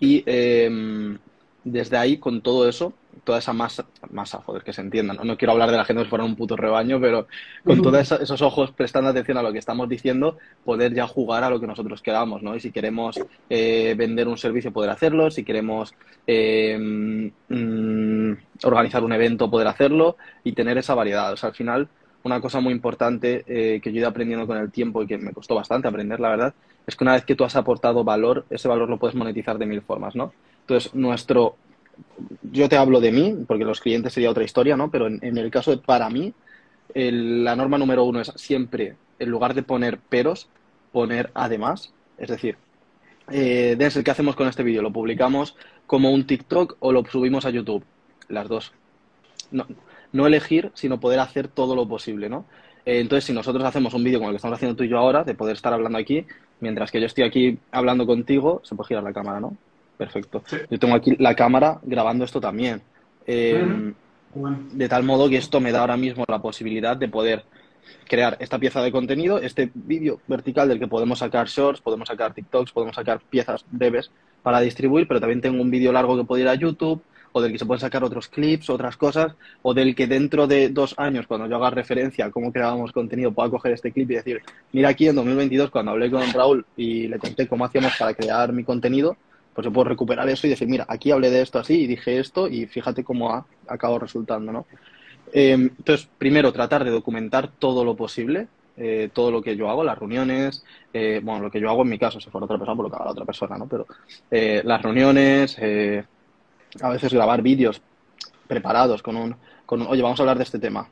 y 0.00 0.22
em, 0.26 1.18
desde 1.64 1.96
ahí, 1.96 2.18
con 2.18 2.42
todo 2.42 2.68
eso, 2.68 2.92
toda 3.24 3.38
esa 3.38 3.52
masa, 3.52 3.86
masa 4.10 4.38
joder, 4.40 4.62
que 4.62 4.72
se 4.72 4.82
entienda, 4.82 5.14
¿no? 5.14 5.36
quiero 5.36 5.52
hablar 5.52 5.70
de 5.70 5.78
la 5.78 5.84
gente 5.84 6.00
como 6.00 6.04
si 6.04 6.10
fuera 6.10 6.24
un 6.24 6.36
puto 6.36 6.56
rebaño, 6.56 7.00
pero 7.00 7.26
con 7.64 7.80
todos 7.80 8.12
esos 8.20 8.42
ojos 8.42 8.70
prestando 8.72 9.08
atención 9.10 9.38
a 9.38 9.42
lo 9.42 9.52
que 9.52 9.58
estamos 9.58 9.88
diciendo, 9.88 10.36
poder 10.64 10.92
ya 10.92 11.06
jugar 11.06 11.42
a 11.42 11.50
lo 11.50 11.60
que 11.60 11.66
nosotros 11.66 12.02
queramos, 12.02 12.42
¿no? 12.42 12.54
Y 12.54 12.60
si 12.60 12.70
queremos 12.70 13.18
eh, 13.48 13.94
vender 13.96 14.28
un 14.28 14.36
servicio, 14.36 14.72
poder 14.72 14.90
hacerlo, 14.90 15.30
si 15.30 15.42
queremos 15.42 15.94
em, 16.26 17.30
mm, 17.48 18.36
organizar 18.64 19.02
un 19.02 19.12
evento, 19.12 19.50
poder 19.50 19.68
hacerlo 19.68 20.16
y 20.42 20.52
tener 20.52 20.76
esa 20.76 20.94
variedad. 20.94 21.32
O 21.32 21.36
sea, 21.36 21.50
al 21.50 21.54
final 21.54 21.88
una 22.24 22.40
cosa 22.40 22.60
muy 22.60 22.72
importante 22.72 23.44
eh, 23.46 23.80
que 23.80 23.92
yo 23.92 23.96
he 23.96 24.00
ido 24.00 24.08
aprendiendo 24.08 24.46
con 24.46 24.56
el 24.56 24.70
tiempo 24.70 25.02
y 25.02 25.06
que 25.06 25.18
me 25.18 25.32
costó 25.32 25.54
bastante 25.54 25.88
aprender, 25.88 26.18
la 26.20 26.30
verdad, 26.30 26.54
es 26.86 26.96
que 26.96 27.04
una 27.04 27.12
vez 27.12 27.24
que 27.24 27.34
tú 27.34 27.44
has 27.44 27.54
aportado 27.54 28.02
valor, 28.02 28.46
ese 28.50 28.66
valor 28.66 28.88
lo 28.88 28.98
puedes 28.98 29.14
monetizar 29.14 29.58
de 29.58 29.66
mil 29.66 29.82
formas, 29.82 30.16
¿no? 30.16 30.32
Entonces, 30.60 30.94
nuestro... 30.94 31.56
Yo 32.50 32.68
te 32.68 32.76
hablo 32.76 33.00
de 33.00 33.12
mí, 33.12 33.44
porque 33.46 33.64
los 33.64 33.80
clientes 33.80 34.12
sería 34.12 34.30
otra 34.30 34.42
historia, 34.42 34.76
¿no? 34.76 34.90
Pero 34.90 35.06
en, 35.06 35.38
el 35.38 35.50
caso 35.50 35.70
de 35.70 35.76
para 35.76 36.10
mí, 36.10 36.32
la 36.94 37.54
norma 37.54 37.78
número 37.78 38.04
uno 38.04 38.20
es 38.20 38.32
siempre, 38.36 38.96
en 39.18 39.30
lugar 39.30 39.54
de 39.54 39.62
poner 39.62 39.98
peros, 39.98 40.48
poner 40.92 41.30
además. 41.34 41.92
Es 42.18 42.30
decir, 42.30 42.56
eh, 43.30 43.76
Denzel, 43.78 44.02
¿qué 44.02 44.10
hacemos 44.10 44.34
con 44.34 44.48
este 44.48 44.64
vídeo? 44.64 44.82
¿Lo 44.82 44.92
publicamos 44.92 45.56
como 45.86 46.10
un 46.10 46.26
TikTok 46.26 46.78
o 46.80 46.90
lo 46.90 47.04
subimos 47.04 47.44
a 47.46 47.50
YouTube? 47.50 47.84
Las 48.28 48.48
dos. 48.48 48.72
No, 49.52 49.66
no 50.14 50.26
elegir, 50.26 50.70
sino 50.74 51.00
poder 51.00 51.18
hacer 51.18 51.48
todo 51.48 51.74
lo 51.74 51.86
posible, 51.86 52.28
¿no? 52.28 52.46
Eh, 52.86 53.00
entonces, 53.00 53.24
si 53.24 53.32
nosotros 53.32 53.64
hacemos 53.64 53.92
un 53.94 54.04
vídeo 54.04 54.20
como 54.20 54.30
el 54.30 54.34
que 54.34 54.36
estamos 54.36 54.56
haciendo 54.56 54.76
tú 54.76 54.84
y 54.84 54.88
yo 54.88 54.96
ahora, 54.96 55.24
de 55.24 55.34
poder 55.34 55.56
estar 55.56 55.72
hablando 55.72 55.98
aquí, 55.98 56.24
mientras 56.60 56.90
que 56.90 57.00
yo 57.00 57.06
estoy 57.06 57.24
aquí 57.24 57.58
hablando 57.72 58.06
contigo, 58.06 58.60
se 58.62 58.76
puede 58.76 58.88
girar 58.88 59.02
la 59.02 59.12
cámara, 59.12 59.40
¿no? 59.40 59.56
Perfecto. 59.98 60.42
Yo 60.70 60.78
tengo 60.78 60.94
aquí 60.94 61.16
la 61.18 61.34
cámara 61.34 61.80
grabando 61.82 62.24
esto 62.24 62.40
también. 62.40 62.80
Eh, 63.26 63.92
de 64.72 64.88
tal 64.88 65.02
modo 65.02 65.28
que 65.28 65.36
esto 65.36 65.60
me 65.60 65.72
da 65.72 65.80
ahora 65.80 65.96
mismo 65.96 66.24
la 66.28 66.40
posibilidad 66.40 66.96
de 66.96 67.08
poder 67.08 67.44
crear 68.08 68.36
esta 68.38 68.58
pieza 68.58 68.82
de 68.82 68.92
contenido, 68.92 69.38
este 69.38 69.70
vídeo 69.74 70.20
vertical 70.28 70.68
del 70.68 70.78
que 70.78 70.86
podemos 70.86 71.18
sacar 71.18 71.48
shorts, 71.48 71.80
podemos 71.80 72.08
sacar 72.08 72.34
TikToks, 72.34 72.72
podemos 72.72 72.94
sacar 72.94 73.20
piezas 73.20 73.64
breves 73.70 74.10
para 74.42 74.60
distribuir, 74.60 75.08
pero 75.08 75.20
también 75.20 75.40
tengo 75.40 75.60
un 75.60 75.70
vídeo 75.70 75.92
largo 75.92 76.16
que 76.16 76.24
puede 76.24 76.42
ir 76.42 76.48
a 76.48 76.54
YouTube, 76.54 77.02
o 77.36 77.42
del 77.42 77.50
que 77.50 77.58
se 77.58 77.66
pueden 77.66 77.80
sacar 77.80 78.04
otros 78.04 78.28
clips, 78.28 78.70
otras 78.70 78.96
cosas, 78.96 79.34
o 79.62 79.74
del 79.74 79.96
que 79.96 80.06
dentro 80.06 80.46
de 80.46 80.68
dos 80.68 80.94
años, 80.98 81.26
cuando 81.26 81.48
yo 81.48 81.56
haga 81.56 81.70
referencia 81.70 82.26
a 82.26 82.30
cómo 82.30 82.52
creábamos 82.52 82.92
contenido, 82.92 83.32
pueda 83.32 83.50
coger 83.50 83.72
este 83.72 83.90
clip 83.90 84.08
y 84.12 84.14
decir, 84.14 84.40
mira 84.70 84.90
aquí 84.90 85.08
en 85.08 85.16
2022 85.16 85.70
cuando 85.70 85.90
hablé 85.90 86.12
con 86.12 86.32
Raúl 86.32 86.64
y 86.76 87.08
le 87.08 87.18
conté 87.18 87.48
cómo 87.48 87.64
hacíamos 87.64 87.92
para 87.98 88.14
crear 88.14 88.52
mi 88.52 88.62
contenido, 88.62 89.16
pues 89.52 89.64
yo 89.64 89.72
puedo 89.72 89.88
recuperar 89.88 90.28
eso 90.28 90.46
y 90.46 90.50
decir, 90.50 90.68
mira, 90.68 90.86
aquí 90.88 91.10
hablé 91.10 91.28
de 91.28 91.42
esto 91.42 91.58
así 91.58 91.82
y 91.82 91.86
dije 91.88 92.20
esto 92.20 92.46
y 92.46 92.66
fíjate 92.66 93.02
cómo 93.02 93.32
ha 93.32 93.44
acabado 93.66 93.98
resultando, 93.98 94.52
¿no? 94.52 94.66
Em, 95.32 95.70
entonces, 95.76 96.08
primero, 96.16 96.52
tratar 96.52 96.84
de 96.84 96.92
documentar 96.92 97.48
todo 97.58 97.84
lo 97.84 97.96
posible, 97.96 98.46
eh, 98.76 99.10
todo 99.12 99.32
lo 99.32 99.42
que 99.42 99.56
yo 99.56 99.68
hago, 99.68 99.82
las 99.82 99.98
reuniones, 99.98 100.64
eh, 100.92 101.20
bueno, 101.20 101.42
lo 101.42 101.50
que 101.50 101.60
yo 101.60 101.68
hago 101.68 101.82
en 101.82 101.88
mi 101.88 101.98
caso, 101.98 102.20
si 102.20 102.30
fuera 102.30 102.44
otra 102.44 102.58
persona, 102.58 102.76
por 102.76 102.84
lo 102.84 102.90
que 102.90 102.96
haga 102.96 103.06
la 103.06 103.10
otra 103.10 103.24
persona, 103.24 103.58
¿no? 103.58 103.66
Pero 103.66 103.86
eh, 104.30 104.62
las 104.64 104.80
reuniones, 104.80 105.58
a 106.80 106.88
veces 106.88 107.12
grabar 107.12 107.42
vídeos 107.42 107.80
preparados 108.46 109.02
con 109.02 109.16
un, 109.16 109.36
con 109.66 109.82
oye, 109.82 110.02
vamos 110.02 110.18
a 110.20 110.22
hablar 110.22 110.36
de 110.36 110.44
este 110.44 110.58
tema, 110.58 110.88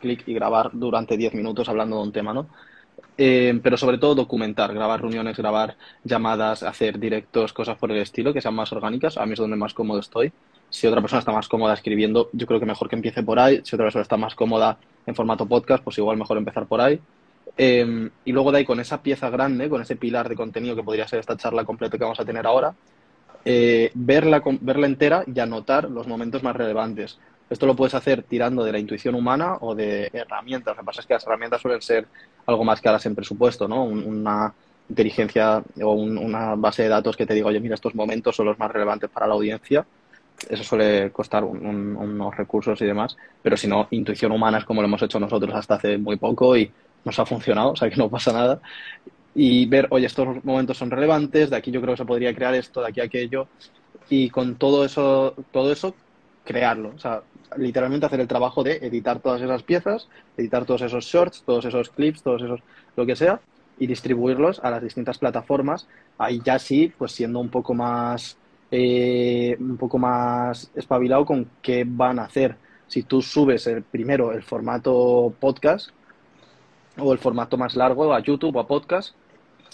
clic 0.00 0.26
y 0.26 0.34
grabar 0.34 0.70
durante 0.72 1.16
10 1.16 1.34
minutos 1.34 1.68
hablando 1.68 1.96
de 1.96 2.02
un 2.02 2.12
tema, 2.12 2.32
¿no? 2.32 2.46
Eh, 3.18 3.58
pero 3.62 3.76
sobre 3.76 3.98
todo 3.98 4.14
documentar, 4.14 4.74
grabar 4.74 5.00
reuniones, 5.00 5.36
grabar 5.36 5.76
llamadas, 6.04 6.62
hacer 6.62 6.98
directos, 6.98 7.52
cosas 7.52 7.78
por 7.78 7.90
el 7.90 7.98
estilo 7.98 8.32
que 8.32 8.42
sean 8.42 8.54
más 8.54 8.72
orgánicas. 8.72 9.16
A 9.16 9.24
mí 9.24 9.32
es 9.32 9.38
donde 9.38 9.56
más 9.56 9.72
cómodo 9.74 10.00
estoy. 10.00 10.32
Si 10.68 10.86
otra 10.86 11.00
persona 11.00 11.20
está 11.20 11.32
más 11.32 11.48
cómoda 11.48 11.74
escribiendo, 11.74 12.28
yo 12.32 12.46
creo 12.46 12.60
que 12.60 12.66
mejor 12.66 12.88
que 12.88 12.96
empiece 12.96 13.22
por 13.22 13.38
ahí. 13.38 13.60
Si 13.64 13.74
otra 13.74 13.86
persona 13.86 14.02
está 14.02 14.16
más 14.16 14.34
cómoda 14.34 14.78
en 15.06 15.14
formato 15.14 15.46
podcast, 15.46 15.82
pues 15.82 15.96
igual 15.98 16.18
mejor 16.18 16.36
empezar 16.36 16.66
por 16.66 16.80
ahí. 16.80 17.00
Eh, 17.56 18.10
y 18.24 18.32
luego 18.32 18.52
de 18.52 18.58
ahí 18.58 18.64
con 18.64 18.80
esa 18.80 19.02
pieza 19.02 19.30
grande, 19.30 19.70
con 19.70 19.80
ese 19.80 19.96
pilar 19.96 20.28
de 20.28 20.36
contenido 20.36 20.76
que 20.76 20.82
podría 20.82 21.08
ser 21.08 21.20
esta 21.20 21.36
charla 21.36 21.64
completa 21.64 21.96
que 21.96 22.04
vamos 22.04 22.20
a 22.20 22.24
tener 22.24 22.46
ahora, 22.46 22.74
eh, 23.48 23.92
verla, 23.94 24.42
verla 24.60 24.88
entera 24.88 25.22
y 25.32 25.38
anotar 25.38 25.88
los 25.88 26.08
momentos 26.08 26.42
más 26.42 26.56
relevantes. 26.56 27.16
Esto 27.48 27.64
lo 27.64 27.76
puedes 27.76 27.94
hacer 27.94 28.24
tirando 28.24 28.64
de 28.64 28.72
la 28.72 28.80
intuición 28.80 29.14
humana 29.14 29.58
o 29.60 29.72
de 29.72 30.10
herramientas. 30.12 30.74
Lo 30.74 30.82
que 30.82 30.86
pasa 30.86 31.00
es 31.00 31.06
que 31.06 31.14
las 31.14 31.24
herramientas 31.24 31.62
suelen 31.62 31.80
ser 31.80 32.08
algo 32.44 32.64
más 32.64 32.80
caras 32.80 33.06
en 33.06 33.14
presupuesto, 33.14 33.68
¿no? 33.68 33.84
una 33.84 34.52
inteligencia 34.88 35.62
o 35.80 35.92
una 35.92 36.56
base 36.56 36.82
de 36.82 36.88
datos 36.88 37.16
que 37.16 37.24
te 37.24 37.34
diga, 37.34 37.46
oye, 37.46 37.60
mira, 37.60 37.76
estos 37.76 37.94
momentos 37.94 38.34
son 38.34 38.46
los 38.46 38.58
más 38.58 38.72
relevantes 38.72 39.08
para 39.10 39.28
la 39.28 39.34
audiencia. 39.34 39.86
Eso 40.50 40.64
suele 40.64 41.12
costar 41.12 41.44
unos 41.44 42.36
recursos 42.36 42.82
y 42.82 42.84
demás, 42.84 43.16
pero 43.42 43.56
si 43.56 43.68
no, 43.68 43.86
intuición 43.92 44.32
humana 44.32 44.58
es 44.58 44.64
como 44.64 44.82
lo 44.82 44.88
hemos 44.88 45.02
hecho 45.02 45.20
nosotros 45.20 45.54
hasta 45.54 45.76
hace 45.76 45.98
muy 45.98 46.16
poco 46.16 46.56
y 46.56 46.70
nos 47.04 47.18
ha 47.20 47.24
funcionado, 47.24 47.70
o 47.70 47.76
sea 47.76 47.88
que 47.88 47.96
no 47.96 48.10
pasa 48.10 48.32
nada 48.32 48.60
y 49.38 49.66
ver, 49.66 49.86
oye, 49.90 50.06
estos 50.06 50.42
momentos 50.44 50.78
son 50.78 50.90
relevantes, 50.90 51.50
de 51.50 51.56
aquí 51.56 51.70
yo 51.70 51.82
creo 51.82 51.92
que 51.92 51.98
se 51.98 52.06
podría 52.06 52.34
crear 52.34 52.54
esto, 52.54 52.80
de 52.80 52.88
aquí 52.88 53.02
aquello, 53.02 53.48
y 54.08 54.30
con 54.30 54.56
todo 54.56 54.82
eso, 54.82 55.34
todo 55.52 55.70
eso, 55.70 55.94
crearlo. 56.42 56.92
O 56.96 56.98
sea, 56.98 57.22
literalmente 57.58 58.06
hacer 58.06 58.20
el 58.20 58.28
trabajo 58.28 58.62
de 58.62 58.76
editar 58.78 59.20
todas 59.20 59.42
esas 59.42 59.62
piezas, 59.62 60.08
editar 60.38 60.64
todos 60.64 60.80
esos 60.80 61.04
shorts, 61.04 61.42
todos 61.44 61.66
esos 61.66 61.90
clips, 61.90 62.22
todos 62.22 62.42
esos, 62.42 62.60
lo 62.96 63.04
que 63.04 63.14
sea, 63.14 63.42
y 63.78 63.86
distribuirlos 63.86 64.58
a 64.60 64.70
las 64.70 64.82
distintas 64.82 65.18
plataformas. 65.18 65.86
Ahí 66.16 66.40
ya 66.42 66.58
sí, 66.58 66.90
pues 66.96 67.12
siendo 67.12 67.38
un 67.38 67.50
poco 67.50 67.74
más, 67.74 68.38
eh, 68.70 69.54
un 69.60 69.76
poco 69.76 69.98
más 69.98 70.70
espabilado 70.74 71.26
con 71.26 71.46
qué 71.60 71.84
van 71.86 72.20
a 72.20 72.24
hacer. 72.24 72.56
Si 72.86 73.02
tú 73.02 73.20
subes 73.20 73.66
el 73.66 73.82
primero 73.82 74.32
el 74.32 74.42
formato 74.42 75.34
podcast 75.38 75.90
o 76.98 77.12
el 77.12 77.18
formato 77.18 77.58
más 77.58 77.76
largo 77.76 78.14
a 78.14 78.20
YouTube 78.20 78.56
o 78.56 78.60
a 78.60 78.66
podcast, 78.66 79.14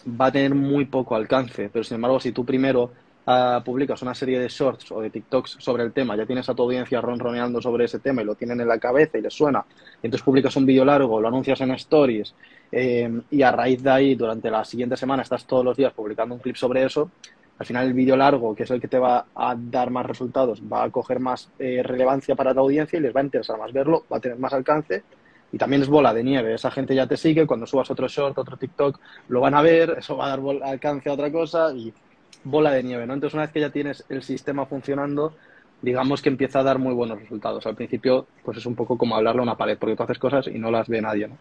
va 0.07 0.27
a 0.27 0.33
tener 0.33 0.55
muy 0.55 0.85
poco 0.87 1.15
alcance. 1.15 1.69
Pero 1.73 1.85
sin 1.85 1.97
embargo, 1.97 2.21
si 2.21 2.33
tú 2.33 2.45
primero 2.45 2.91
uh, 3.27 3.63
publicas 3.63 4.03
una 4.03 4.15
serie 4.15 4.39
de 4.39 4.49
shorts 4.49 4.91
o 4.93 5.01
de 5.01 5.11
TikToks 5.11 5.57
sobre 5.59 5.85
el 5.85 5.93
tema, 5.93 6.17
ya 6.17 6.27
tienes 6.27 6.49
a 6.49 6.55
tu 6.55 6.63
audiencia 6.63 7.01
ronroneando 7.01 7.61
sobre 7.61 7.85
ese 7.85 7.99
tema 7.99 8.23
y 8.23 8.25
lo 8.25 8.35
tienen 8.35 8.61
en 8.61 8.69
la 8.69 8.79
cabeza 8.79 9.19
y 9.19 9.23
les 9.23 9.35
suena, 9.35 9.65
y 10.03 10.07
entonces 10.07 10.25
publicas 10.25 10.57
un 10.57 10.67
vídeo 10.67 10.85
largo, 10.85 11.21
lo 11.21 11.29
anuncias 11.29 11.61
en 11.61 11.71
stories 11.73 12.35
eh, 12.71 13.11
y 13.31 13.43
a 13.43 13.53
raíz 13.53 13.83
de 13.83 13.91
ahí 13.91 14.15
durante 14.15 14.51
la 14.51 14.65
siguiente 14.65 14.97
semana 14.97 15.23
estás 15.23 15.47
todos 15.47 15.65
los 15.65 15.77
días 15.77 15.93
publicando 15.93 16.35
un 16.35 16.41
clip 16.41 16.57
sobre 16.57 16.85
eso, 16.85 17.11
al 17.59 17.67
final 17.67 17.87
el 17.87 17.93
vídeo 17.93 18.17
largo, 18.17 18.55
que 18.55 18.65
es 18.65 18.71
el 18.71 18.81
que 18.81 18.89
te 18.89 18.99
va 18.99 19.27
a 19.35 19.55
dar 19.57 19.91
más 19.91 20.07
resultados, 20.07 20.61
va 20.61 20.85
a 20.85 20.91
coger 20.91 21.21
más 21.21 21.49
eh, 21.59 21.83
relevancia 21.83 22.35
para 22.35 22.53
la 22.53 22.61
audiencia 22.61 22.99
y 22.99 23.03
les 23.03 23.15
va 23.15 23.21
a 23.21 23.25
interesar 23.25 23.59
más 23.59 23.73
verlo, 23.73 24.05
va 24.13 24.17
a 24.17 24.21
tener 24.21 24.39
más 24.39 24.53
alcance 24.53 25.03
y 25.53 25.59
también 25.59 25.83
es 25.83 25.89
bola 25.89 26.15
de 26.15 26.25
nieve. 26.25 26.55
Esa 26.55 26.71
gente 26.71 26.95
ya 26.95 27.07
te 27.07 27.17
sigue, 27.17 27.47
cuando 27.47 27.67
subas 27.67 27.91
otro 27.91 28.09
short, 28.09 28.37
otro 28.39 28.57
TikTok, 28.57 28.99
lo 29.29 29.41
van 29.41 29.55
a 29.55 29.63
ver, 29.63 29.97
eso 29.99 30.17
va 30.17 30.27
a 30.27 30.37
dar 30.37 30.41
alcance 30.65 31.11
a 31.11 31.13
otra 31.13 31.31
cosa 31.31 31.73
y 31.75 31.93
bola 32.45 32.73
de 32.73 32.83
nieve, 32.83 33.07
¿no? 33.07 33.15
Entonces, 33.15 33.35
una 33.35 33.45
vez 33.45 33.53
que 33.53 33.61
ya 33.61 33.71
tienes 33.71 34.05
el 34.09 34.23
sistema 34.23 34.65
funcionando, 34.65 35.35
digamos 35.83 36.23
que 36.23 36.31
empieza 36.31 36.61
a 36.61 36.63
dar 36.63 36.79
muy 36.79 36.95
buenos 36.95 37.21
resultados. 37.21 37.67
Al 37.67 37.77
principio, 37.77 38.27
pues 38.43 38.59
es 38.59 38.67
un 38.67 38.75
poco 38.75 38.97
como 38.97 39.15
hablarle 39.15 39.41
a 39.41 39.43
una 39.43 39.57
pared, 39.57 39.77
porque 39.79 39.95
tú 39.95 40.03
haces 40.03 40.19
cosas 40.19 40.47
y 40.47 40.59
no 40.59 40.71
las 40.71 40.89
ve 40.89 41.03
nadie, 41.03 41.29
¿no? 41.29 41.37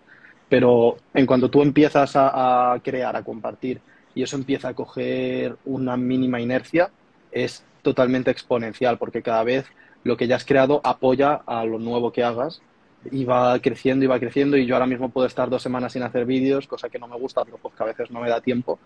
Pero 0.50 0.98
en 1.13 1.25
cuanto 1.25 1.50
tú 1.50 1.62
empiezas 1.62 2.12
a, 2.15 2.77
crear, 2.84 3.15
a 3.15 3.24
compartir, 3.24 3.80
y 4.13 4.24
eso 4.24 4.36
empieza 4.36 4.68
a 4.68 4.74
coger 4.74 5.56
una 5.63 5.96
mínima 5.96 6.41
inercia, 6.41 6.91
es 7.32 7.63
totalmente 7.82 8.30
exponencial, 8.30 8.98
porque 8.98 9.22
cada 9.22 9.46
vez 9.46 9.65
lo 10.03 10.18
que 10.18 10.27
ya 10.27 10.36
has 10.36 10.44
creado 10.44 10.82
apoya 10.84 11.36
a 11.46 11.63
lo 11.63 11.80
nuevo 11.80 12.12
que 12.12 12.24
hagas 12.24 12.62
y 13.10 13.25
va 13.25 13.60
creciendo 13.60 14.05
y 14.05 14.08
va 14.08 14.20
creciendo 14.20 14.58
y 14.58 14.65
yo 14.65 14.75
ahora 14.75 14.86
mismo 14.86 15.10
puedo 15.10 15.25
estar 15.25 15.50
dos 15.50 15.63
semanas 15.63 15.93
sin 15.93 16.03
hacer 16.03 16.25
vídeos, 16.25 16.67
cosa 16.67 16.89
que 16.89 17.00
no 17.00 17.08
me 17.08 17.17
gusta, 17.17 17.43
pero 17.43 17.58
pues 17.58 17.74
que 17.74 17.84
a 17.84 17.88
veces 17.88 18.12
no 18.12 18.22
me 18.22 18.29
da 18.29 18.41
tiempo 18.41 18.79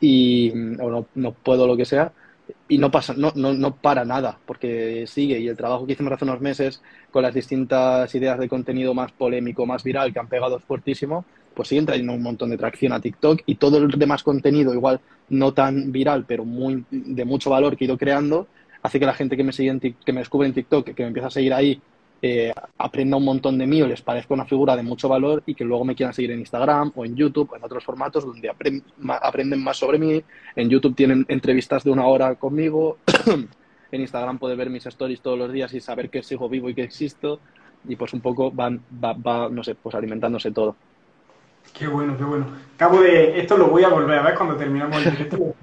y 0.00 0.50
o 0.50 0.90
no, 0.90 1.06
no 1.14 1.32
puedo 1.32 1.66
lo 1.66 1.76
que 1.76 1.84
sea 1.84 2.12
y 2.68 2.78
no 2.78 2.90
pasa, 2.90 3.14
no, 3.16 3.32
no, 3.34 3.52
no 3.52 3.74
para 3.74 4.04
nada, 4.04 4.38
porque 4.46 5.06
sigue 5.06 5.38
y 5.38 5.48
el 5.48 5.56
trabajo 5.56 5.86
que 5.86 5.92
hicimos 5.92 6.12
hace 6.12 6.24
unos 6.24 6.40
meses 6.40 6.82
con 7.10 7.22
las 7.22 7.34
distintas 7.34 8.14
ideas 8.14 8.38
de 8.38 8.48
contenido 8.48 8.94
más 8.94 9.12
polémico, 9.12 9.66
más 9.66 9.82
viral, 9.82 10.12
que 10.12 10.18
han 10.18 10.28
pegado 10.28 10.58
fuertísimo, 10.60 11.24
pues 11.54 11.68
siguen 11.68 11.86
trayendo 11.86 12.12
un 12.12 12.22
montón 12.22 12.50
de 12.50 12.56
tracción 12.56 12.92
a 12.92 13.00
TikTok 13.00 13.42
y 13.46 13.56
todo 13.56 13.78
el 13.78 13.90
demás 13.90 14.22
contenido, 14.22 14.72
igual 14.72 15.00
no 15.28 15.52
tan 15.52 15.92
viral, 15.92 16.24
pero 16.26 16.44
muy 16.44 16.84
de 16.90 17.24
mucho 17.24 17.50
valor 17.50 17.76
que 17.76 17.84
he 17.84 17.86
ido 17.86 17.98
creando, 17.98 18.46
hace 18.82 19.00
que 19.00 19.06
la 19.06 19.14
gente 19.14 19.36
que 19.36 19.44
me 19.44 19.52
sigue 19.52 19.70
en, 19.70 19.80
que 19.80 20.12
me 20.12 20.20
descubre 20.20 20.46
en 20.46 20.54
TikTok, 20.54 20.94
que 20.94 21.02
me 21.02 21.08
empieza 21.08 21.28
a 21.28 21.32
seguir 21.32 21.52
ahí, 21.52 21.80
eh, 22.20 22.52
aprenda 22.78 23.16
un 23.16 23.24
montón 23.24 23.58
de 23.58 23.66
mí 23.66 23.80
o 23.80 23.86
les 23.86 24.02
parezca 24.02 24.34
una 24.34 24.44
figura 24.44 24.74
de 24.74 24.82
mucho 24.82 25.08
valor 25.08 25.44
y 25.46 25.54
que 25.54 25.64
luego 25.64 25.84
me 25.84 25.94
quieran 25.94 26.12
seguir 26.12 26.32
en 26.32 26.40
Instagram 26.40 26.90
o 26.96 27.04
en 27.04 27.14
YouTube 27.14 27.52
o 27.52 27.56
en 27.56 27.62
otros 27.62 27.84
formatos 27.84 28.26
donde 28.26 28.50
aprenden 28.50 29.62
más 29.62 29.76
sobre 29.76 29.98
mí. 29.98 30.22
En 30.56 30.68
YouTube 30.68 30.96
tienen 30.96 31.24
entrevistas 31.28 31.84
de 31.84 31.90
una 31.90 32.06
hora 32.06 32.34
conmigo. 32.34 32.98
en 33.92 34.00
Instagram 34.00 34.38
puede 34.38 34.56
ver 34.56 34.68
mis 34.68 34.84
stories 34.86 35.20
todos 35.20 35.38
los 35.38 35.52
días 35.52 35.72
y 35.74 35.80
saber 35.80 36.10
que 36.10 36.24
sigo 36.24 36.48
vivo 36.48 36.68
y 36.68 36.74
que 36.74 36.82
existo. 36.82 37.38
Y 37.88 37.94
pues 37.94 38.12
un 38.12 38.20
poco 38.20 38.50
van, 38.50 38.80
va, 39.02 39.48
no 39.48 39.62
sé, 39.62 39.76
pues 39.76 39.94
alimentándose 39.94 40.50
todo. 40.50 40.74
Qué 41.72 41.86
bueno, 41.86 42.16
qué 42.16 42.24
bueno. 42.24 42.46
Acabo 42.74 43.00
de. 43.00 43.38
Esto 43.38 43.56
lo 43.56 43.68
voy 43.68 43.84
a 43.84 43.88
volver 43.88 44.18
a 44.18 44.22
ver 44.22 44.34
cuando 44.34 44.56
terminamos 44.56 45.04
el 45.06 45.12
directo. 45.12 45.54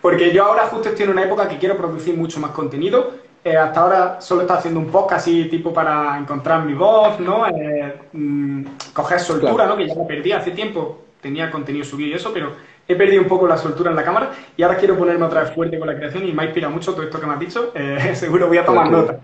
Porque 0.00 0.32
yo 0.32 0.44
ahora 0.44 0.66
justo 0.66 0.90
estoy 0.90 1.06
en 1.06 1.10
una 1.10 1.24
época 1.24 1.48
que 1.48 1.58
quiero 1.58 1.76
producir 1.76 2.16
mucho 2.16 2.38
más 2.38 2.52
contenido 2.52 3.14
eh, 3.44 3.58
hasta 3.58 3.80
ahora 3.80 4.20
solo 4.22 4.40
está 4.40 4.54
haciendo 4.54 4.80
un 4.80 4.86
podcast 4.86 5.20
así 5.20 5.44
tipo 5.44 5.72
para 5.72 6.18
encontrar 6.18 6.64
mi 6.64 6.72
voz, 6.72 7.20
¿no? 7.20 7.46
Eh, 7.46 7.94
mm, 8.10 8.64
coger 8.94 9.20
soltura, 9.20 9.66
¿no? 9.66 9.76
Que 9.76 9.86
ya 9.86 9.94
la 9.94 10.06
perdí 10.06 10.32
hace 10.32 10.52
tiempo, 10.52 11.04
tenía 11.20 11.50
contenido 11.50 11.84
subido 11.84 12.10
y 12.10 12.14
eso, 12.14 12.32
pero 12.32 12.52
he 12.88 12.96
perdido 12.96 13.20
un 13.20 13.28
poco 13.28 13.46
la 13.46 13.58
soltura 13.58 13.90
en 13.90 13.96
la 13.96 14.02
cámara 14.02 14.30
y 14.56 14.62
ahora 14.62 14.78
quiero 14.78 14.96
ponerme 14.96 15.26
otra 15.26 15.42
vez 15.42 15.52
fuerte 15.52 15.78
con 15.78 15.86
la 15.86 15.94
creación 15.94 16.26
y 16.26 16.32
me 16.32 16.42
ha 16.42 16.46
inspirado 16.46 16.72
mucho 16.72 16.92
todo 16.92 17.02
esto 17.02 17.20
que 17.20 17.26
me 17.26 17.34
has 17.34 17.40
dicho. 17.40 17.70
Eh, 17.74 18.12
seguro 18.14 18.48
voy 18.48 18.56
a 18.56 18.64
tomar 18.64 18.90
nota. 18.90 19.18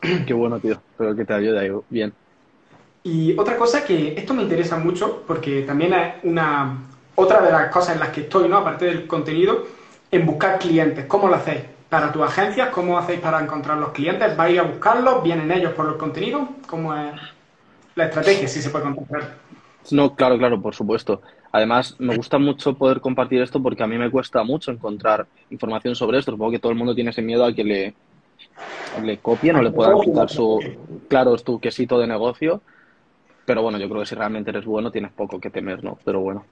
Qué 0.00 0.32
bueno, 0.32 0.60
tío. 0.60 0.74
Espero 0.74 1.16
que 1.16 1.24
te 1.24 1.34
ayude 1.34 1.72
bien. 1.90 2.12
Y 3.02 3.36
otra 3.36 3.56
cosa 3.56 3.84
que 3.84 4.14
esto 4.16 4.32
me 4.32 4.42
interesa 4.42 4.76
mucho 4.78 5.24
porque 5.26 5.62
también 5.62 5.92
es 5.92 6.14
una 6.22 6.78
otra 7.16 7.40
de 7.42 7.50
las 7.50 7.70
cosas 7.72 7.94
en 7.94 8.00
las 8.00 8.10
que 8.10 8.20
estoy, 8.22 8.48
¿no? 8.48 8.58
Aparte 8.58 8.84
del 8.84 9.08
contenido, 9.08 9.64
en 10.10 10.24
buscar 10.24 10.58
clientes. 10.60 11.06
¿Cómo 11.06 11.28
lo 11.28 11.34
hacéis? 11.34 11.62
Para 11.88 12.12
tus 12.12 12.22
agencias? 12.22 12.70
¿Cómo 12.70 12.98
hacéis 12.98 13.20
para 13.20 13.40
encontrar 13.40 13.78
los 13.78 13.90
clientes? 13.90 14.36
¿Vais 14.36 14.58
a 14.58 14.62
buscarlos? 14.62 15.22
¿Vienen 15.22 15.50
ellos 15.50 15.72
por 15.72 15.86
los 15.86 15.96
contenidos? 15.96 16.48
¿Cómo 16.66 16.94
es 16.94 17.12
la 17.94 18.06
estrategia, 18.06 18.48
si 18.48 18.60
se 18.60 18.70
puede 18.70 18.84
contemplar? 18.84 19.36
No, 19.90 20.14
claro, 20.14 20.36
claro, 20.36 20.60
por 20.60 20.74
supuesto. 20.74 21.22
Además, 21.52 21.94
me 21.98 22.16
gusta 22.16 22.38
mucho 22.38 22.74
poder 22.74 23.00
compartir 23.00 23.40
esto 23.40 23.62
porque 23.62 23.82
a 23.82 23.86
mí 23.86 23.96
me 23.96 24.10
cuesta 24.10 24.42
mucho 24.42 24.70
encontrar 24.70 25.26
información 25.50 25.94
sobre 25.94 26.18
esto. 26.18 26.32
Supongo 26.32 26.50
que 26.50 26.58
todo 26.58 26.72
el 26.72 26.78
mundo 26.78 26.94
tiene 26.94 27.10
ese 27.10 27.22
miedo 27.22 27.44
a 27.44 27.52
que 27.52 27.64
le, 27.64 27.94
le 29.02 29.18
copien 29.18 29.56
o 29.56 29.62
le 29.62 29.70
puedan 29.70 30.00
quitar 30.00 30.28
su, 30.28 30.60
claro, 31.08 31.36
tu 31.36 31.60
quesito 31.60 31.98
de 31.98 32.06
negocio. 32.06 32.60
Pero 33.44 33.62
bueno, 33.62 33.78
yo 33.78 33.88
creo 33.88 34.00
que 34.00 34.06
si 34.06 34.16
realmente 34.16 34.50
eres 34.50 34.64
bueno 34.64 34.90
tienes 34.90 35.12
poco 35.12 35.38
que 35.38 35.50
temer, 35.50 35.84
¿no? 35.84 35.98
Pero 36.04 36.20
bueno. 36.20 36.44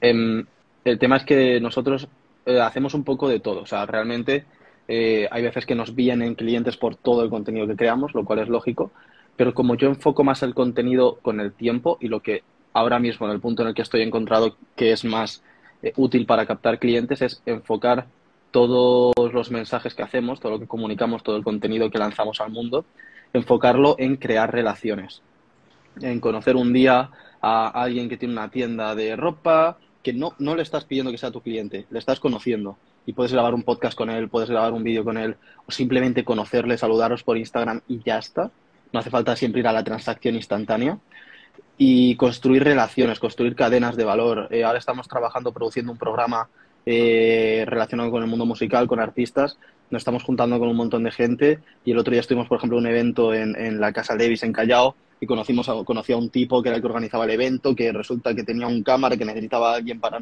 Em, 0.00 0.44
el 0.84 0.98
tema 0.98 1.16
es 1.16 1.24
que 1.24 1.60
nosotros 1.60 2.06
eh, 2.44 2.60
hacemos 2.60 2.92
un 2.94 3.04
poco 3.04 3.28
de 3.28 3.40
todo. 3.40 3.62
O 3.62 3.66
sea, 3.66 3.86
realmente 3.86 4.44
eh, 4.88 5.28
hay 5.30 5.42
veces 5.42 5.66
que 5.66 5.74
nos 5.74 5.94
vienen 5.94 6.34
clientes 6.34 6.76
por 6.76 6.96
todo 6.96 7.22
el 7.22 7.30
contenido 7.30 7.66
que 7.66 7.76
creamos, 7.76 8.14
lo 8.14 8.24
cual 8.24 8.40
es 8.40 8.48
lógico, 8.48 8.92
pero 9.36 9.54
como 9.54 9.74
yo 9.74 9.88
enfoco 9.88 10.24
más 10.24 10.42
el 10.42 10.54
contenido 10.54 11.18
con 11.22 11.40
el 11.40 11.52
tiempo 11.52 11.98
y 12.00 12.08
lo 12.08 12.20
que 12.20 12.42
ahora 12.72 12.98
mismo 12.98 13.26
en 13.26 13.32
el 13.32 13.40
punto 13.40 13.62
en 13.62 13.68
el 13.68 13.74
que 13.74 13.82
estoy 13.82 14.02
encontrado 14.02 14.56
que 14.76 14.92
es 14.92 15.04
más 15.04 15.42
eh, 15.82 15.92
útil 15.96 16.26
para 16.26 16.46
captar 16.46 16.78
clientes 16.78 17.22
es 17.22 17.42
enfocar 17.46 18.06
todos 18.50 19.12
los 19.32 19.50
mensajes 19.50 19.94
que 19.94 20.02
hacemos, 20.02 20.40
todo 20.40 20.52
lo 20.52 20.60
que 20.60 20.66
comunicamos, 20.66 21.22
todo 21.22 21.36
el 21.36 21.44
contenido 21.44 21.90
que 21.90 21.98
lanzamos 21.98 22.40
al 22.40 22.50
mundo, 22.50 22.84
enfocarlo 23.32 23.96
en 23.98 24.16
crear 24.16 24.52
relaciones, 24.52 25.20
en 26.00 26.20
conocer 26.20 26.56
un 26.56 26.72
día 26.72 27.10
a 27.42 27.68
alguien 27.68 28.08
que 28.08 28.16
tiene 28.16 28.34
una 28.34 28.50
tienda 28.50 28.94
de 28.94 29.16
ropa, 29.16 29.78
que 30.06 30.12
no, 30.12 30.36
no 30.38 30.54
le 30.54 30.62
estás 30.62 30.84
pidiendo 30.84 31.10
que 31.10 31.18
sea 31.18 31.32
tu 31.32 31.40
cliente, 31.40 31.84
le 31.90 31.98
estás 31.98 32.20
conociendo 32.20 32.78
y 33.06 33.12
puedes 33.12 33.32
grabar 33.32 33.54
un 33.54 33.64
podcast 33.64 33.98
con 33.98 34.08
él, 34.08 34.28
puedes 34.28 34.48
grabar 34.48 34.72
un 34.72 34.84
vídeo 34.84 35.02
con 35.02 35.18
él, 35.18 35.34
o 35.66 35.72
simplemente 35.72 36.22
conocerle, 36.22 36.78
saludaros 36.78 37.24
por 37.24 37.36
Instagram 37.36 37.80
y 37.88 38.00
ya 38.04 38.18
está. 38.18 38.52
No 38.92 39.00
hace 39.00 39.10
falta 39.10 39.34
siempre 39.34 39.62
ir 39.62 39.66
a 39.66 39.72
la 39.72 39.82
transacción 39.82 40.36
instantánea. 40.36 41.00
Y 41.76 42.14
construir 42.14 42.62
relaciones, 42.62 43.18
construir 43.18 43.56
cadenas 43.56 43.96
de 43.96 44.04
valor. 44.04 44.46
Eh, 44.52 44.62
ahora 44.62 44.78
estamos 44.78 45.08
trabajando, 45.08 45.50
produciendo 45.50 45.90
un 45.90 45.98
programa 45.98 46.48
eh, 46.86 47.64
relacionado 47.66 48.12
con 48.12 48.22
el 48.22 48.28
mundo 48.28 48.46
musical, 48.46 48.86
con 48.86 49.00
artistas. 49.00 49.58
Nos 49.90 50.02
estamos 50.02 50.22
juntando 50.22 50.60
con 50.60 50.68
un 50.68 50.76
montón 50.76 51.02
de 51.02 51.10
gente 51.10 51.58
y 51.84 51.90
el 51.90 51.98
otro 51.98 52.12
día 52.12 52.20
estuvimos, 52.20 52.46
por 52.46 52.58
ejemplo, 52.58 52.78
en 52.78 52.84
un 52.84 52.90
evento 52.92 53.34
en, 53.34 53.56
en 53.56 53.80
la 53.80 53.92
Casa 53.92 54.14
Davis 54.16 54.44
en 54.44 54.52
Callao 54.52 54.94
y 55.20 55.26
conocimos 55.26 55.68
a, 55.68 55.84
conocí 55.84 56.12
a 56.12 56.16
un 56.16 56.30
tipo 56.30 56.62
que 56.62 56.68
era 56.68 56.76
el 56.76 56.82
que 56.82 56.88
organizaba 56.88 57.24
el 57.24 57.30
evento, 57.30 57.74
que 57.74 57.92
resulta 57.92 58.34
que 58.34 58.44
tenía 58.44 58.66
un 58.66 58.82
cámara 58.82 59.16
que 59.16 59.24
necesitaba 59.24 59.72
a 59.72 59.76
alguien 59.76 60.00
para 60.00 60.20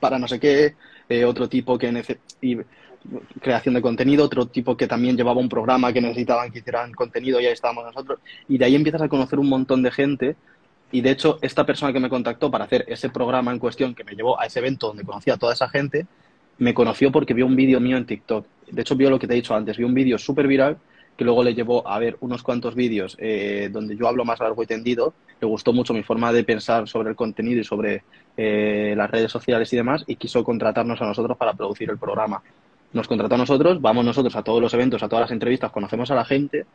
para 0.00 0.18
no 0.18 0.28
sé 0.28 0.38
qué, 0.38 0.74
eh, 1.08 1.24
otro 1.24 1.48
tipo 1.48 1.78
que 1.78 2.04
y 2.40 2.58
creación 3.40 3.74
de 3.74 3.82
contenido, 3.82 4.24
otro 4.24 4.46
tipo 4.46 4.76
que 4.76 4.86
también 4.86 5.16
llevaba 5.16 5.40
un 5.40 5.48
programa 5.48 5.92
que 5.92 6.00
necesitaban 6.00 6.50
que 6.50 6.58
hicieran 6.58 6.92
contenido 6.92 7.40
y 7.40 7.46
ahí 7.46 7.52
estábamos 7.52 7.84
nosotros. 7.84 8.20
Y 8.48 8.58
de 8.58 8.64
ahí 8.64 8.74
empiezas 8.74 9.02
a 9.02 9.08
conocer 9.08 9.38
un 9.38 9.48
montón 9.48 9.82
de 9.82 9.90
gente. 9.90 10.36
Y 10.92 11.00
de 11.00 11.10
hecho, 11.10 11.38
esta 11.42 11.66
persona 11.66 11.92
que 11.92 12.00
me 12.00 12.08
contactó 12.08 12.50
para 12.50 12.64
hacer 12.64 12.84
ese 12.88 13.08
programa 13.08 13.52
en 13.52 13.58
cuestión 13.58 13.94
que 13.94 14.04
me 14.04 14.12
llevó 14.12 14.40
a 14.40 14.46
ese 14.46 14.60
evento 14.60 14.88
donde 14.88 15.04
conocía 15.04 15.34
a 15.34 15.36
toda 15.36 15.52
esa 15.52 15.68
gente, 15.68 16.06
me 16.58 16.74
conoció 16.74 17.12
porque 17.12 17.34
vio 17.34 17.46
un 17.46 17.56
vídeo 17.56 17.80
mío 17.80 17.96
en 17.96 18.06
TikTok. 18.06 18.46
De 18.70 18.82
hecho, 18.82 18.96
vio 18.96 19.10
lo 19.10 19.18
que 19.18 19.26
te 19.26 19.34
he 19.34 19.36
dicho 19.36 19.54
antes, 19.54 19.76
vio 19.76 19.86
un 19.86 19.94
vídeo 19.94 20.18
súper 20.18 20.46
viral 20.46 20.78
que 21.16 21.24
luego 21.24 21.42
le 21.42 21.54
llevó 21.54 21.86
a 21.88 21.98
ver 21.98 22.16
unos 22.20 22.42
cuantos 22.42 22.74
vídeos 22.74 23.16
eh, 23.18 23.70
donde 23.72 23.96
yo 23.96 24.06
hablo 24.06 24.24
más 24.24 24.38
largo 24.40 24.62
y 24.62 24.66
tendido. 24.66 25.14
Le 25.40 25.46
gustó 25.46 25.72
mucho 25.72 25.94
mi 25.94 26.02
forma 26.02 26.32
de 26.32 26.44
pensar 26.44 26.88
sobre 26.88 27.10
el 27.10 27.16
contenido 27.16 27.60
y 27.60 27.64
sobre 27.64 28.02
eh, 28.36 28.94
las 28.96 29.10
redes 29.10 29.32
sociales 29.32 29.72
y 29.72 29.76
demás 29.76 30.04
y 30.06 30.16
quiso 30.16 30.44
contratarnos 30.44 31.00
a 31.00 31.06
nosotros 31.06 31.36
para 31.36 31.54
producir 31.54 31.90
el 31.90 31.98
programa. 31.98 32.42
Nos 32.92 33.08
contrató 33.08 33.34
a 33.34 33.38
nosotros, 33.38 33.80
vamos 33.80 34.04
nosotros 34.04 34.36
a 34.36 34.42
todos 34.42 34.60
los 34.60 34.72
eventos, 34.74 35.02
a 35.02 35.08
todas 35.08 35.22
las 35.22 35.30
entrevistas, 35.32 35.72
conocemos 35.72 36.10
a 36.10 36.14
la 36.14 36.24
gente 36.24 36.66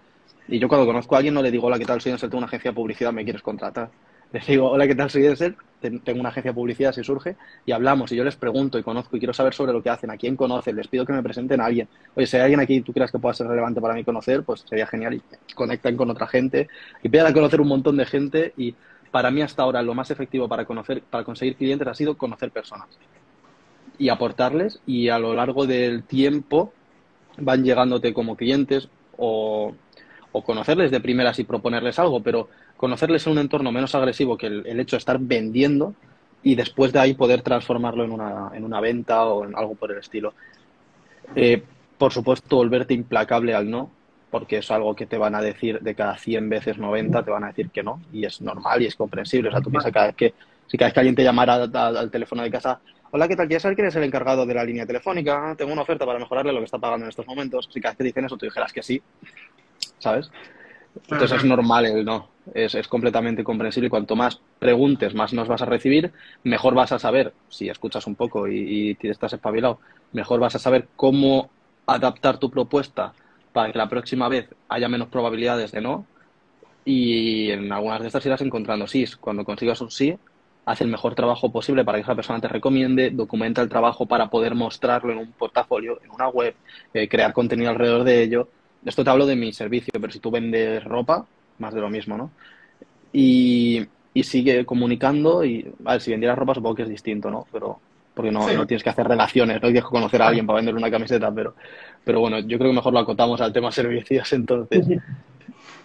y 0.47 0.59
yo 0.59 0.67
cuando 0.67 0.85
conozco 0.85 1.15
a 1.15 1.19
alguien 1.19 1.33
no 1.33 1.41
le 1.41 1.51
digo, 1.51 1.67
hola, 1.67 1.79
¿qué 1.79 1.85
tal? 1.85 2.01
Soy 2.01 2.13
tengo 2.17 2.37
una 2.37 2.47
agencia 2.47 2.71
de 2.71 2.75
publicidad, 2.75 3.13
¿me 3.13 3.23
quieres 3.23 3.41
contratar? 3.41 3.89
Les 4.31 4.47
digo, 4.47 4.71
hola, 4.71 4.87
¿qué 4.87 4.95
tal? 4.95 5.09
Soy 5.09 5.27
Ansel, 5.27 5.57
tengo 5.81 6.21
una 6.21 6.29
agencia 6.29 6.51
de 6.51 6.55
publicidad, 6.55 6.93
si 6.93 7.03
surge, 7.03 7.35
y 7.65 7.73
hablamos, 7.73 8.13
y 8.13 8.15
yo 8.15 8.23
les 8.23 8.37
pregunto 8.37 8.79
y 8.79 8.83
conozco 8.83 9.17
y 9.17 9.19
quiero 9.19 9.33
saber 9.33 9.53
sobre 9.53 9.73
lo 9.73 9.83
que 9.83 9.89
hacen, 9.89 10.09
a 10.09 10.15
quién 10.15 10.37
conocen, 10.37 10.77
les 10.77 10.87
pido 10.87 11.05
que 11.05 11.11
me 11.11 11.21
presenten 11.21 11.59
a 11.59 11.65
alguien. 11.65 11.89
Oye, 12.15 12.25
si 12.25 12.37
hay 12.37 12.43
alguien 12.43 12.61
aquí 12.61 12.79
tú 12.79 12.93
creas 12.93 13.11
que 13.11 13.19
pueda 13.19 13.33
ser 13.33 13.47
relevante 13.47 13.81
para 13.81 13.93
mí 13.93 14.05
conocer, 14.05 14.43
pues 14.43 14.61
sería 14.61 14.87
genial 14.87 15.15
y 15.15 15.21
conectan 15.53 15.97
con 15.97 16.09
otra 16.09 16.27
gente 16.27 16.69
y 17.03 17.07
empiezan 17.07 17.31
a 17.31 17.33
conocer 17.33 17.59
un 17.59 17.67
montón 17.67 17.97
de 17.97 18.05
gente 18.05 18.53
y 18.55 18.73
para 19.11 19.31
mí 19.31 19.41
hasta 19.41 19.63
ahora 19.63 19.81
lo 19.81 19.93
más 19.93 20.11
efectivo 20.11 20.47
para 20.47 20.63
conocer, 20.63 21.01
para 21.01 21.25
conseguir 21.25 21.57
clientes 21.57 21.85
ha 21.87 21.93
sido 21.93 22.15
conocer 22.15 22.51
personas 22.51 22.87
y 23.97 24.07
aportarles 24.07 24.79
y 24.85 25.09
a 25.09 25.19
lo 25.19 25.33
largo 25.33 25.67
del 25.67 26.03
tiempo 26.03 26.71
van 27.37 27.65
llegándote 27.65 28.13
como 28.13 28.37
clientes 28.37 28.87
o, 29.17 29.73
conocerles 30.31 30.91
de 30.91 31.01
primeras 31.01 31.39
y 31.39 31.43
proponerles 31.43 31.99
algo, 31.99 32.21
pero 32.21 32.47
conocerles 32.77 33.25
en 33.27 33.33
un 33.33 33.39
entorno 33.39 33.71
menos 33.71 33.93
agresivo 33.95 34.37
que 34.37 34.47
el, 34.47 34.79
hecho 34.79 34.95
de 34.95 34.99
estar 34.99 35.19
vendiendo 35.19 35.93
y 36.43 36.55
después 36.55 36.93
de 36.93 36.99
ahí 36.99 37.13
poder 37.13 37.41
transformarlo 37.41 38.05
en 38.05 38.11
una, 38.11 38.51
en 38.53 38.63
una 38.63 38.79
venta 38.79 39.25
o 39.25 39.45
en 39.45 39.55
algo 39.55 39.75
por 39.75 39.91
el 39.91 39.97
estilo. 39.97 40.33
Eh, 41.35 41.61
por 41.97 42.13
supuesto, 42.13 42.55
volverte 42.55 42.93
implacable 42.93 43.53
al 43.53 43.69
no, 43.69 43.91
porque 44.31 44.57
es 44.57 44.71
algo 44.71 44.95
que 44.95 45.05
te 45.05 45.17
van 45.17 45.35
a 45.35 45.41
decir 45.41 45.81
de 45.81 45.93
cada 45.93 46.17
100 46.17 46.49
veces 46.49 46.77
90, 46.77 47.23
te 47.23 47.29
van 47.29 47.43
a 47.43 47.47
decir 47.47 47.69
que 47.69 47.83
no, 47.83 48.01
y 48.11 48.25
es 48.25 48.41
normal 48.41 48.81
y 48.81 48.85
es 48.87 48.95
comprensible. 48.95 49.49
O 49.49 49.51
sea, 49.51 49.61
tú 49.61 49.69
piensas 49.69 49.91
cada 49.91 50.07
vez 50.07 50.15
que, 50.15 50.33
si 50.67 50.77
cada 50.77 50.87
vez 50.87 50.93
que 50.93 50.99
alguien 51.01 51.15
te 51.15 51.23
llamara 51.23 51.55
al, 51.55 52.09
teléfono 52.09 52.41
de 52.41 52.49
casa, 52.49 52.79
hola, 53.11 53.27
¿qué 53.27 53.35
tal? 53.35 53.47
¿Quieres 53.47 53.61
saber 53.61 53.75
quién 53.75 53.87
es 53.89 53.95
el 53.95 54.03
encargado 54.03 54.45
de 54.45 54.53
la 54.53 54.63
línea 54.63 54.85
telefónica? 54.85 55.53
Tengo 55.57 55.73
una 55.73 55.81
oferta 55.81 56.05
para 56.05 56.17
mejorarle 56.17 56.53
lo 56.53 56.59
que 56.59 56.65
está 56.65 56.79
pagando 56.79 57.05
en 57.05 57.09
estos 57.09 57.27
momentos. 57.27 57.69
Si 57.71 57.81
cada 57.81 57.91
vez 57.91 57.97
que 57.97 58.03
dicen 58.05 58.25
eso, 58.25 58.37
tú 58.37 58.45
dijeras 58.45 58.71
que 58.71 58.81
sí, 58.81 59.01
¿sabes? 60.01 60.29
Entonces 61.09 61.37
es 61.37 61.45
normal 61.45 61.85
el 61.85 62.03
no, 62.03 62.27
es, 62.53 62.75
es, 62.75 62.87
completamente 62.89 63.45
comprensible 63.45 63.87
y 63.87 63.89
cuanto 63.89 64.17
más 64.17 64.41
preguntes, 64.59 65.13
más 65.13 65.31
nos 65.31 65.47
vas 65.47 65.61
a 65.61 65.65
recibir, 65.65 66.11
mejor 66.43 66.73
vas 66.73 66.91
a 66.91 66.99
saber, 66.99 67.33
si 67.47 67.69
escuchas 67.69 68.05
un 68.07 68.15
poco 68.15 68.49
y, 68.49 68.97
y 69.01 69.07
estás 69.07 69.31
espabilado, 69.31 69.79
mejor 70.11 70.41
vas 70.41 70.55
a 70.55 70.59
saber 70.59 70.89
cómo 70.97 71.49
adaptar 71.85 72.37
tu 72.37 72.49
propuesta 72.49 73.13
para 73.53 73.71
que 73.71 73.77
la 73.77 73.89
próxima 73.89 74.27
vez 74.29 74.49
haya 74.69 74.89
menos 74.89 75.09
probabilidades 75.09 75.71
de 75.71 75.81
no. 75.81 76.05
Y 76.83 77.51
en 77.51 77.71
algunas 77.71 78.01
de 78.01 78.07
estas 78.07 78.25
irás 78.25 78.41
encontrando 78.41 78.87
sí. 78.87 79.05
Cuando 79.19 79.45
consigas 79.45 79.81
un 79.81 79.91
sí, 79.91 80.17
haz 80.65 80.81
el 80.81 80.87
mejor 80.87 81.15
trabajo 81.15 81.51
posible 81.51 81.83
para 81.83 81.97
que 81.97 82.03
esa 82.03 82.15
persona 82.15 82.39
te 82.39 82.47
recomiende, 82.47 83.11
documenta 83.11 83.61
el 83.61 83.69
trabajo 83.69 84.05
para 84.05 84.29
poder 84.29 84.55
mostrarlo 84.55 85.11
en 85.11 85.19
un 85.19 85.31
portafolio, 85.33 85.99
en 86.03 86.11
una 86.11 86.29
web, 86.29 86.55
eh, 86.93 87.07
crear 87.07 87.33
contenido 87.33 87.69
alrededor 87.69 88.03
de 88.03 88.23
ello. 88.23 88.47
Esto 88.85 89.03
te 89.03 89.09
hablo 89.09 89.25
de 89.25 89.35
mi 89.35 89.53
servicio, 89.53 89.91
pero 89.99 90.11
si 90.11 90.19
tú 90.19 90.31
vendes 90.31 90.83
ropa, 90.83 91.25
más 91.59 91.73
de 91.73 91.81
lo 91.81 91.89
mismo, 91.89 92.17
¿no? 92.17 92.31
Y, 93.13 93.85
y 94.13 94.23
sigue 94.23 94.65
comunicando 94.65 95.45
y, 95.45 95.71
a 95.85 95.93
ver, 95.93 96.01
si 96.01 96.11
vendieras 96.11 96.37
ropa 96.37 96.55
supongo 96.55 96.75
que 96.75 96.83
es 96.83 96.89
distinto, 96.89 97.29
¿no? 97.29 97.47
Pero 97.51 97.79
porque 98.13 98.31
no, 98.31 98.51
no, 98.51 98.67
tienes 98.67 98.83
que 98.83 98.89
hacer 98.89 99.07
relaciones, 99.07 99.55
no 99.55 99.69
tienes 99.69 99.83
que 99.83 99.89
conocer 99.89 100.21
a 100.21 100.27
alguien 100.27 100.45
para 100.45 100.57
vender 100.57 100.75
una 100.75 100.91
camiseta, 100.91 101.31
pero, 101.33 101.55
pero 102.03 102.19
bueno, 102.19 102.39
yo 102.39 102.57
creo 102.57 102.69
que 102.69 102.75
mejor 102.75 102.93
lo 102.93 102.99
acotamos 102.99 103.39
al 103.39 103.53
tema 103.53 103.71
servicios 103.71 104.33
entonces. 104.33 104.85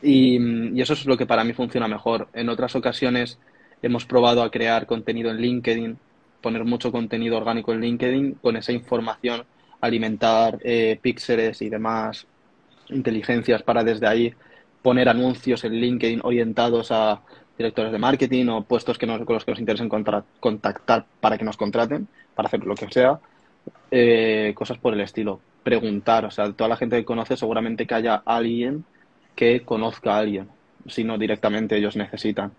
Y, 0.03 0.39
y, 0.39 0.81
eso 0.81 0.95
es 0.95 1.07
lo 1.07 1.17
que 1.17 1.27
para 1.27 1.45
mí 1.45 1.53
funciona 1.53 1.87
mejor. 1.87 2.29
En 2.33 2.49
otras 2.49 2.75
ocasiones 2.75 3.39
hemos 3.83 4.07
probado 4.07 4.43
a 4.43 4.51
crear 4.51 4.87
contenido 4.87 5.31
en 5.31 5.39
LinkedIn, 5.39 5.99
poner 6.41 6.65
mucho 6.65 6.91
contenido 6.91 7.37
orgánico 7.37 7.73
en 7.73 7.81
LinkedIn, 7.81 8.35
con 8.43 8.57
esa 8.57 8.73
información 8.73 9.45
alimentar 9.81 10.59
eh, 10.65 10.99
píxeles 11.01 11.63
y 11.63 11.69
demás 11.69 12.27
inteligencias 12.89 13.63
para 13.63 13.85
desde 13.85 14.07
ahí 14.07 14.35
poner 14.83 15.09
anuncios 15.09 15.65
en 15.65 15.73
LinkedIn 15.73 16.21
orientados 16.23 16.93
a 16.93 17.21
directores 17.59 17.93
de 17.93 17.99
marketing 17.99 18.47
o 18.49 18.63
puestos 18.63 18.99
que 18.99 19.07
nos, 19.07 19.25
con 19.25 19.35
los 19.35 19.45
que 19.45 19.53
nos 19.53 19.61
interesen 19.61 19.89
contactar 19.89 21.07
para 21.21 21.39
que 21.39 21.45
nos 21.45 21.57
contraten, 21.57 22.07
para 22.35 22.49
hacer 22.49 22.65
lo 22.65 22.75
que 22.75 22.91
sea, 22.91 23.19
eh, 23.91 24.53
cosas 24.55 24.79
por 24.79 24.93
el 24.95 25.01
estilo. 25.01 25.41
Preguntar, 25.63 26.25
o 26.25 26.31
sea, 26.31 26.53
toda 26.53 26.69
la 26.69 26.77
gente 26.77 26.97
que 26.97 27.05
conoce 27.05 27.37
seguramente 27.37 27.87
que 27.87 27.95
haya 27.95 28.23
alguien 28.25 28.85
que 29.35 29.63
conozca 29.63 30.15
a 30.15 30.19
alguien, 30.19 30.49
si 30.87 31.05
no 31.05 31.19
directamente 31.19 31.77
ellos 31.77 31.97
necesitan. 31.97 32.53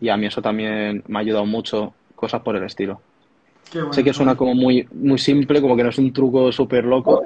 Y 0.00 0.08
a 0.08 0.16
mí 0.16 0.26
eso 0.26 0.42
también 0.42 1.02
me 1.08 1.18
ha 1.18 1.20
ayudado 1.22 1.46
mucho, 1.46 1.94
cosas 2.14 2.42
por 2.42 2.56
el 2.56 2.64
estilo. 2.64 3.00
sé 3.90 4.04
que 4.04 4.12
suena 4.12 4.36
como 4.36 4.54
muy, 4.54 4.86
muy 4.92 5.18
simple, 5.18 5.60
como 5.60 5.76
que 5.76 5.82
no 5.82 5.90
es 5.90 5.98
un 5.98 6.12
truco 6.12 6.52
súper 6.52 6.84
loco, 6.84 7.22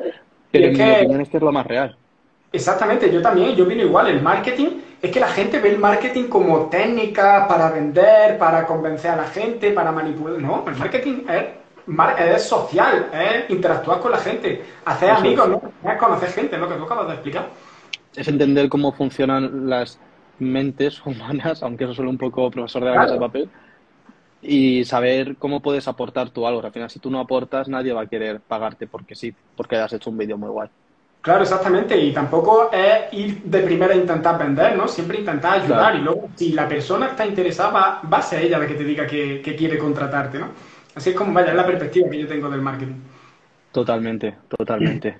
pero 0.50 0.66
en 0.68 0.76
mi 0.76 0.90
opinión 0.90 1.20
es 1.20 1.28
que 1.28 1.36
es 1.36 1.42
lo 1.42 1.52
más 1.52 1.66
real. 1.66 1.96
Exactamente, 2.54 3.12
yo 3.12 3.20
también, 3.20 3.56
yo 3.56 3.66
vino 3.66 3.82
igual. 3.82 4.06
El 4.06 4.22
marketing 4.22 4.68
es 5.02 5.10
que 5.10 5.18
la 5.18 5.26
gente 5.26 5.58
ve 5.58 5.70
el 5.70 5.78
marketing 5.78 6.28
como 6.28 6.66
técnica 6.66 7.48
para 7.48 7.68
vender, 7.72 8.38
para 8.38 8.64
convencer 8.64 9.10
a 9.10 9.16
la 9.16 9.26
gente, 9.26 9.72
para 9.72 9.90
manipular. 9.90 10.40
No, 10.40 10.64
el 10.64 10.76
marketing 10.76 11.24
es, 11.28 12.42
social, 12.44 13.08
es 13.12 13.50
interactuar 13.50 13.98
con 13.98 14.12
la 14.12 14.18
gente, 14.18 14.62
hacer 14.84 15.10
amigos, 15.10 15.48
¿no? 15.48 15.90
es 15.90 15.98
conocer 15.98 16.28
gente, 16.30 16.56
lo 16.56 16.68
que 16.68 16.76
tú 16.76 16.84
acabas 16.84 17.08
de 17.08 17.14
explicar. 17.14 17.48
Es 18.14 18.28
entender 18.28 18.68
cómo 18.68 18.92
funcionan 18.92 19.68
las 19.68 19.98
mentes 20.38 21.04
humanas, 21.04 21.60
aunque 21.64 21.84
eso 21.84 21.94
suele 21.94 22.10
un 22.10 22.18
poco 22.18 22.52
profesor 22.52 22.84
de 22.84 22.90
la 22.90 22.96
casa 22.96 23.14
de 23.14 23.20
papel, 23.20 23.50
y 24.40 24.84
saber 24.84 25.34
cómo 25.38 25.60
puedes 25.60 25.88
aportar 25.88 26.30
tú 26.30 26.46
algo. 26.46 26.64
Al 26.64 26.70
final, 26.70 26.88
si 26.88 27.00
tú 27.00 27.10
no 27.10 27.18
aportas, 27.18 27.66
nadie 27.68 27.92
va 27.92 28.02
a 28.02 28.06
querer 28.06 28.38
pagarte 28.38 28.86
porque 28.86 29.16
sí, 29.16 29.34
porque 29.56 29.74
hayas 29.74 29.94
hecho 29.94 30.10
un 30.10 30.18
vídeo 30.18 30.38
muy 30.38 30.50
guay. 30.50 30.68
Claro, 31.24 31.42
exactamente. 31.42 31.96
Y 31.98 32.12
tampoco 32.12 32.70
es 32.70 33.10
ir 33.12 33.44
de 33.44 33.60
primera 33.60 33.94
a 33.94 33.96
intentar 33.96 34.38
vender, 34.38 34.76
¿no? 34.76 34.86
Siempre 34.86 35.20
intentar 35.20 35.58
ayudar. 35.58 35.96
Y 35.96 36.02
luego, 36.02 36.28
si 36.34 36.52
la 36.52 36.68
persona 36.68 37.06
está 37.06 37.24
interesada, 37.24 38.02
va, 38.04 38.18
a 38.18 38.22
ser 38.22 38.44
ella 38.44 38.58
la 38.58 38.66
que 38.66 38.74
te 38.74 38.84
diga 38.84 39.06
que, 39.06 39.40
quiere 39.56 39.78
contratarte, 39.78 40.38
¿no? 40.38 40.48
Así 40.94 41.10
es 41.10 41.16
como, 41.16 41.32
vaya, 41.32 41.48
es 41.48 41.56
la 41.56 41.64
perspectiva 41.64 42.10
que 42.10 42.18
yo 42.18 42.28
tengo 42.28 42.50
del 42.50 42.60
marketing. 42.60 42.96
Totalmente, 43.72 44.34
totalmente. 44.54 45.16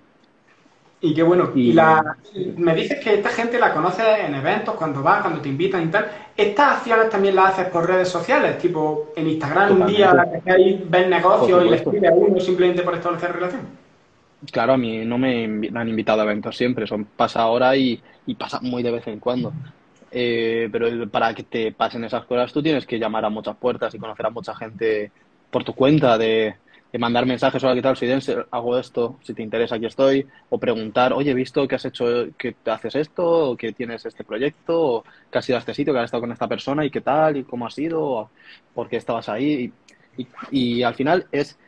Y 1.01 1.15
qué 1.15 1.23
bueno. 1.23 1.53
Y, 1.55 1.73
la, 1.73 2.19
me 2.59 2.75
dices 2.75 3.03
que 3.03 3.15
esta 3.15 3.31
gente 3.31 3.59
la 3.59 3.73
conoces 3.73 4.05
en 4.27 4.35
eventos, 4.35 4.75
cuando 4.75 5.03
vas, 5.03 5.23
cuando 5.23 5.41
te 5.41 5.49
invitan 5.49 5.85
y 5.85 5.87
tal. 5.87 6.07
¿Estas 6.37 6.77
acciones 6.77 7.09
también 7.09 7.35
las 7.35 7.55
haces 7.55 7.69
por 7.69 7.89
redes 7.89 8.11
sociales? 8.11 8.59
Tipo, 8.59 9.15
en 9.17 9.29
Instagram 9.29 9.81
un 9.81 9.87
día 9.87 10.43
que 10.45 10.53
hay, 10.53 10.85
ves 10.87 11.09
negocios 11.09 11.65
y 11.65 11.71
le 11.71 11.77
escribes 11.77 12.11
a 12.11 12.15
uno 12.15 12.39
simplemente 12.41 12.83
por 12.83 12.95
establecer 12.95 13.33
relación. 13.33 13.84
Claro, 14.53 14.75
a 14.75 14.77
mí 14.77 15.05
no 15.05 15.19
me 15.19 15.45
han 15.45 15.89
invitado 15.89 16.21
a 16.21 16.25
eventos 16.25 16.57
siempre, 16.57 16.87
son 16.87 17.05
pasa 17.05 17.41
ahora 17.41 17.77
y, 17.77 18.03
pasa 18.39 18.61
muy 18.61 18.83
de 18.83 18.91
vez 18.91 19.07
en 19.07 19.21
cuando. 19.21 19.53
Eh, 20.11 20.69
pero 20.71 21.09
para 21.11 21.35
que 21.35 21.43
te 21.43 21.73
pasen 21.73 22.05
esas 22.05 22.25
cosas 22.25 22.53
tú 22.53 22.63
tienes 22.63 22.87
que 22.87 23.01
llamar 23.01 23.25
a 23.25 23.31
muchas 23.31 23.57
puertas 23.57 23.93
y 23.95 23.99
conocer 23.99 24.27
a 24.27 24.31
mucha 24.31 24.55
gente 24.55 25.11
por 25.51 25.65
tu 25.65 25.75
cuenta, 25.75 26.17
de, 26.19 26.57
mandar 26.99 27.27
mensajes, 27.27 27.63
hola, 27.65 27.75
¿qué 27.75 27.83
tal? 27.83 27.97
Soy 27.97 28.09
Denser, 28.09 28.47
hago 28.53 28.79
esto, 28.79 29.19
si 29.23 29.35
te 29.35 29.43
interesa, 29.43 29.77
aquí 29.77 29.87
estoy, 29.87 30.27
o 30.49 30.59
preguntar, 30.59 31.13
oye, 31.13 31.33
he 31.33 31.35
visto 31.35 31.67
que 31.67 31.75
has 31.75 31.85
hecho, 31.85 32.29
que 32.39 32.55
haces 32.67 32.95
esto, 32.95 33.51
o 33.51 33.57
que 33.57 33.73
tienes 33.73 34.07
este 34.07 34.23
proyecto, 34.25 34.81
o 34.81 35.05
que 35.31 35.39
has 35.39 35.49
ido 35.49 35.57
a 35.57 35.61
este 35.61 35.75
sitio, 35.75 35.93
que 35.93 35.99
has 36.01 36.05
estado 36.07 36.21
con 36.21 36.33
esta 36.33 36.49
persona, 36.49 36.85
y 36.85 36.91
qué 36.91 37.01
tal, 37.01 37.37
y 37.37 37.45
cómo 37.45 37.67
has 37.67 37.79
ido, 37.79 38.03
o 38.03 38.31
por 38.75 38.89
qué 38.89 38.97
estabas 38.97 39.29
ahí. 39.29 39.73
y 40.51 40.83
al 40.83 40.95
final 40.95 41.27
es 41.33 41.59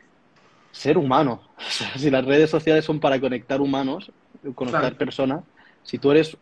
ser 0.71 0.97
humano. 0.97 1.41
si 1.95 2.09
las 2.09 2.25
redes 2.25 2.49
sociales 2.49 2.85
son 2.85 2.99
para 2.99 3.19
conectar 3.19 3.61
humanos, 3.61 4.11
conectar 4.55 4.95
personas, 4.95 5.43
si 5.83 5.97
tú 5.97 6.11
eres 6.11 6.37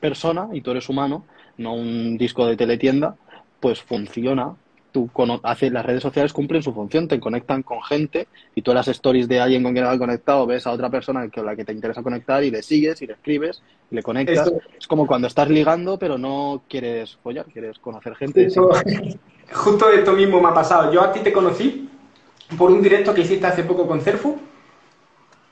persona 0.00 0.48
y 0.52 0.60
tú 0.60 0.70
eres 0.70 0.88
humano, 0.88 1.24
no 1.58 1.74
un 1.74 2.16
disco 2.16 2.46
de 2.46 2.56
teletienda, 2.56 3.16
pues 3.60 3.80
funciona. 3.82 4.54
Tú 4.92 5.08
haces, 5.44 5.70
las 5.70 5.86
redes 5.86 6.02
sociales 6.02 6.32
cumplen 6.32 6.64
su 6.64 6.72
función, 6.72 7.06
te 7.06 7.20
conectan 7.20 7.62
con 7.62 7.80
gente 7.80 8.26
y 8.56 8.62
tú 8.62 8.74
las 8.74 8.88
stories 8.88 9.28
de 9.28 9.38
alguien 9.38 9.62
con 9.62 9.72
quien 9.72 9.84
has 9.84 9.98
conectado 9.98 10.46
ves 10.46 10.66
a 10.66 10.72
otra 10.72 10.90
persona 10.90 11.30
con 11.30 11.46
la 11.46 11.54
que 11.54 11.64
te 11.64 11.72
interesa 11.72 12.02
conectar 12.02 12.42
y 12.42 12.50
le 12.50 12.60
sigues 12.60 13.00
y 13.00 13.06
le 13.06 13.12
escribes 13.12 13.62
y 13.88 13.94
le 13.94 14.02
conectas. 14.02 14.52
Es 14.76 14.88
como 14.88 15.06
cuando 15.06 15.28
estás 15.28 15.48
ligando 15.48 15.96
pero 15.96 16.18
no 16.18 16.62
quieres 16.68 17.16
follar, 17.22 17.46
quieres 17.46 17.78
conocer 17.78 18.16
gente. 18.16 18.48
Justo 19.52 19.90
esto 19.94 20.12
mismo 20.14 20.40
me 20.40 20.48
ha 20.48 20.54
pasado. 20.54 20.92
Yo 20.92 21.02
a 21.02 21.12
ti 21.12 21.20
te 21.20 21.32
conocí 21.32 21.89
por 22.56 22.70
un 22.70 22.82
directo 22.82 23.14
que 23.14 23.22
hiciste 23.22 23.46
hace 23.46 23.64
poco 23.64 23.86
con 23.86 24.00
Cerfu. 24.00 24.38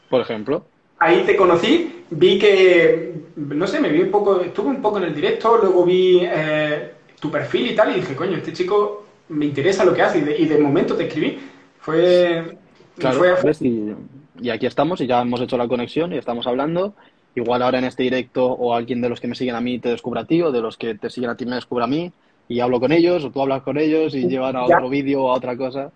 Por 0.09 0.21
ejemplo. 0.21 0.65
Ahí 0.99 1.23
te 1.25 1.37
conocí, 1.37 2.05
vi 2.11 2.39
que, 2.39 3.15
no 3.37 3.67
sé, 3.67 3.81
me 3.81 3.91
vi 3.91 4.01
un 4.01 4.11
poco, 4.11 4.41
estuve 4.41 4.69
un 4.69 4.83
poco 4.83 4.99
en 4.99 5.05
el 5.05 5.15
directo, 5.15 5.57
luego 5.59 5.85
vi 5.85 6.21
eh, 6.23 6.93
tu 7.21 7.31
perfil 7.31 7.71
y 7.71 7.77
tal, 7.77 7.93
y 7.93 8.01
dije, 8.01 8.17
coño, 8.17 8.37
este 8.37 8.53
chico 8.53 9.05
me 9.29 9.45
interesa 9.45 9.85
lo 9.85 9.95
que 9.95 10.03
hace, 10.03 10.19
y 10.19 10.45
de, 10.47 10.59
momento 10.59 10.97
te 10.97 11.07
escribí. 11.07 11.39
Fue... 11.81 12.59
Claro, 12.97 13.23
y, 13.61 13.95
y 14.41 14.51
aquí 14.51 14.67
estamos 14.67 15.01
y 15.01 15.07
ya 15.07 15.23
hemos 15.23 15.41
hecho 15.41 15.57
la 15.57 15.69
conexión 15.69 16.13
y 16.13 16.19
estamos 16.19 16.49
hablando. 16.49 16.95
Igual 17.37 17.63
ahora 17.63 17.79
en 17.79 17.85
este 17.85 18.03
directo 18.03 18.45
o 18.47 18.75
alguien 18.75 19.01
de 19.01 19.09
los 19.09 19.21
que 19.21 19.29
me 19.29 19.37
siguen 19.37 19.55
a 19.55 19.61
mí 19.61 19.79
te 19.79 19.91
descubra 19.91 20.23
a 20.23 20.25
ti 20.25 20.43
o 20.43 20.51
de 20.51 20.61
los 20.61 20.77
que 20.77 20.97
te 20.97 21.09
siguen 21.09 21.31
a 21.31 21.37
ti 21.37 21.47
me 21.47 21.55
descubra 21.55 21.85
a 21.85 21.89
mí 21.89 22.11
y 22.49 22.59
hablo 22.59 22.81
con 22.81 22.91
ellos 22.91 23.25
o 23.25 23.31
tú 23.31 23.41
hablas 23.41 23.63
con 23.63 23.79
ellos 23.79 24.17
y 24.17 24.27
llevan 24.27 24.57
a 24.57 24.65
otro 24.65 24.89
vídeo 24.89 25.23
o 25.23 25.31
a 25.31 25.35
otra 25.35 25.57
cosa 25.57 25.93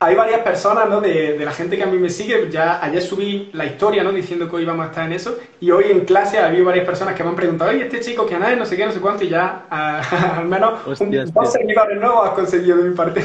hay 0.00 0.14
varias 0.14 0.40
personas, 0.40 0.88
¿no? 0.88 1.00
De, 1.00 1.38
la 1.38 1.52
gente 1.52 1.76
que 1.76 1.82
a 1.82 1.86
mí 1.86 1.98
me 1.98 2.10
sigue. 2.10 2.50
Ya 2.50 2.84
ayer 2.84 3.02
subí 3.02 3.50
la 3.52 3.66
historia, 3.66 4.02
¿no? 4.02 4.12
Diciendo 4.12 4.48
que 4.48 4.56
hoy 4.56 4.64
vamos 4.64 4.86
a 4.86 4.88
estar 4.90 5.06
en 5.06 5.12
eso. 5.12 5.38
Y 5.60 5.70
hoy 5.70 5.84
en 5.90 6.04
clase 6.04 6.38
ha 6.38 6.46
habido 6.46 6.64
varias 6.64 6.84
personas 6.84 7.14
que 7.14 7.22
me 7.22 7.30
han 7.30 7.36
preguntado, 7.36 7.70
oye, 7.70 7.84
este 7.84 8.00
chico 8.00 8.26
que 8.26 8.38
nadie, 8.38 8.56
no 8.56 8.66
sé 8.66 8.76
qué, 8.76 8.86
no 8.86 8.92
sé 8.92 9.00
cuánto, 9.00 9.24
y 9.24 9.28
ya 9.28 9.66
al 10.36 10.46
menos 10.46 10.84
dos 10.84 11.52
seguidores 11.52 12.00
nuevos 12.00 12.28
has 12.28 12.34
conseguido 12.34 12.78
de 12.78 12.90
mi 12.90 12.94
parte. 12.94 13.22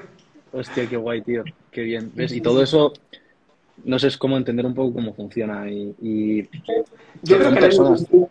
hostia, 0.52 0.86
qué 0.88 0.96
guay, 0.96 1.22
tío. 1.22 1.44
Qué 1.70 1.82
bien. 1.82 2.10
¿Ves? 2.14 2.32
Y 2.32 2.40
todo 2.40 2.62
eso, 2.62 2.92
no 3.84 3.98
sé, 3.98 4.08
es 4.08 4.16
cómo 4.16 4.36
entender 4.36 4.64
un 4.64 4.74
poco 4.74 4.94
cómo 4.94 5.14
funciona. 5.14 5.68
Y, 5.68 6.48
Yo 7.22 7.38
creo 7.38 7.52
que 7.52 7.60
no 7.60 7.66
hay 7.66 8.28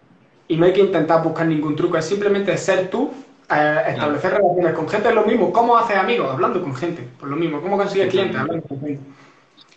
y 0.48 0.58
no 0.58 0.66
hay 0.66 0.74
que 0.74 0.82
intentar 0.82 1.24
buscar 1.24 1.48
ningún 1.48 1.76
truco. 1.76 1.98
Es 1.98 2.06
simplemente 2.06 2.56
ser 2.58 2.90
tú 2.90 3.12
eh, 3.50 3.84
establecer 3.90 4.34
relaciones 4.34 4.74
con 4.74 4.90
gente 4.90 5.10
es 5.10 5.16
lo 5.16 5.26
mismo. 5.26 5.52
¿Cómo 5.52 5.78
haces 5.78 5.98
amigos? 5.98 6.30
Hablando 6.32 6.62
con 6.62 6.76
gente. 6.76 7.08
Pues 7.20 7.30
lo 7.30 7.36
mismo. 7.36 7.62
¿Cómo 7.62 7.78
consigues 7.78 8.10
clientes? 8.10 8.40
Hablando 8.40 8.68
con 8.68 8.80
gente. 8.80 9.00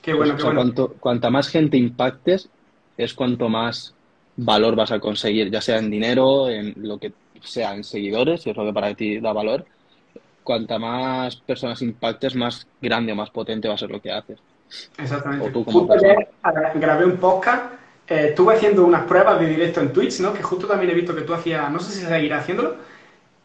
Qué 0.03 0.15
bueno, 0.15 0.35
Pues, 0.35 0.43
qué 0.43 0.49
o 0.49 0.53
sea, 0.53 0.55
bueno. 0.55 0.61
cuanto, 0.61 0.95
cuanta 1.01 1.31
más 1.31 1.49
gente 1.49 1.77
impactes, 1.77 2.49
es 2.97 3.15
cuanto 3.15 3.49
más 3.49 3.95
valor 4.37 4.77
vas 4.77 4.93
a 4.93 5.01
conseguir, 5.01 5.51
ya 5.51 5.61
sea 5.61 5.79
en 5.79 5.91
dinero, 5.91 6.49
en 6.49 6.75
lo 6.77 6.99
que 6.99 7.13
sea, 7.43 7.75
en 7.75 7.85
seguidores, 7.85 8.43
si 8.43 8.51
es 8.51 8.57
lo 8.57 8.65
que 8.65 8.73
para 8.73 8.95
ti 8.95 9.19
da 9.21 9.33
valor. 9.33 9.65
Cuanta 10.45 10.79
más 10.79 11.37
personas 11.37 11.83
impactes, 11.83 12.37
más 12.37 12.67
grande 12.81 13.13
o 13.13 13.17
más 13.17 13.31
potente 13.31 13.67
va 13.69 13.75
a 13.75 13.79
ser 13.79 13.91
lo 13.91 14.01
que 14.01 14.13
haces. 14.13 14.39
Exactamente. 14.99 15.49
O 15.49 15.51
tú 15.51 15.65
como 15.65 15.81
Justo 15.81 15.95
ayer 15.95 16.29
grabé 16.77 17.05
un 17.05 17.17
podcast, 17.17 17.73
eh, 18.09 18.29
estuve 18.29 18.55
haciendo 18.55 18.85
unas 18.85 19.05
pruebas 19.05 19.41
de 19.41 19.49
directo 19.49 19.81
en 19.81 19.93
Twitch, 19.93 20.21
¿no? 20.21 20.33
Que 20.33 20.43
justo 20.43 20.67
también 20.67 20.91
he 20.91 20.95
visto 20.95 21.15
que 21.15 21.23
tú 21.23 21.35
hacías, 21.35 21.71
no 21.71 21.81
sé 21.81 21.93
si 21.93 22.05
seguirás 22.05 22.43
haciéndolo. 22.43 22.77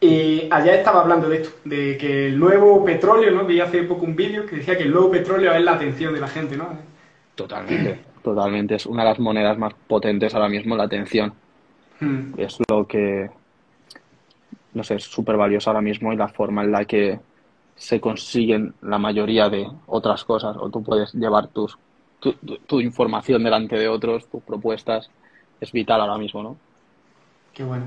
Y 0.02 0.48
ayer 0.50 0.74
estaba 0.74 1.00
hablando 1.02 1.28
de 1.28 1.42
esto, 1.42 1.50
de 1.64 1.96
que 1.96 2.26
el 2.26 2.38
nuevo 2.38 2.84
petróleo, 2.84 3.30
¿no? 3.30 3.44
Vi 3.44 3.60
hace 3.60 3.84
poco 3.84 4.04
un 4.04 4.16
vídeo 4.16 4.44
que 4.46 4.56
decía 4.56 4.76
que 4.76 4.82
el 4.82 4.90
nuevo 4.90 5.10
petróleo 5.10 5.52
es 5.54 5.62
la 5.62 5.74
atención 5.74 6.12
de 6.12 6.20
la 6.20 6.26
gente, 6.26 6.56
¿no? 6.56 6.76
Totalmente, 7.36 8.00
totalmente. 8.22 8.74
Es 8.74 8.86
una 8.86 9.04
de 9.04 9.10
las 9.10 9.20
monedas 9.20 9.56
más 9.58 9.72
potentes 9.86 10.34
ahora 10.34 10.48
mismo, 10.48 10.76
la 10.76 10.84
atención. 10.84 11.32
Hmm. 12.00 12.32
Es 12.36 12.58
lo 12.68 12.84
que, 12.86 13.30
no 14.74 14.82
sé, 14.82 14.96
es 14.96 15.04
súper 15.04 15.36
valioso 15.36 15.70
ahora 15.70 15.80
mismo 15.82 16.12
y 16.12 16.16
la 16.16 16.28
forma 16.28 16.64
en 16.64 16.72
la 16.72 16.84
que 16.84 17.20
se 17.76 18.00
consiguen 18.00 18.74
la 18.82 18.98
mayoría 18.98 19.48
de 19.48 19.68
otras 19.86 20.24
cosas. 20.24 20.56
O 20.58 20.68
tú 20.68 20.82
puedes 20.82 21.14
llevar 21.14 21.46
tus, 21.48 21.78
tu, 22.18 22.32
tu- 22.32 22.56
tu 22.58 22.80
información 22.80 23.44
delante 23.44 23.76
de 23.78 23.86
otros, 23.88 24.28
tus 24.28 24.42
propuestas. 24.42 25.08
Es 25.60 25.70
vital 25.70 26.00
ahora 26.00 26.18
mismo, 26.18 26.42
¿no? 26.42 26.56
Qué 27.52 27.62
bueno. 27.64 27.84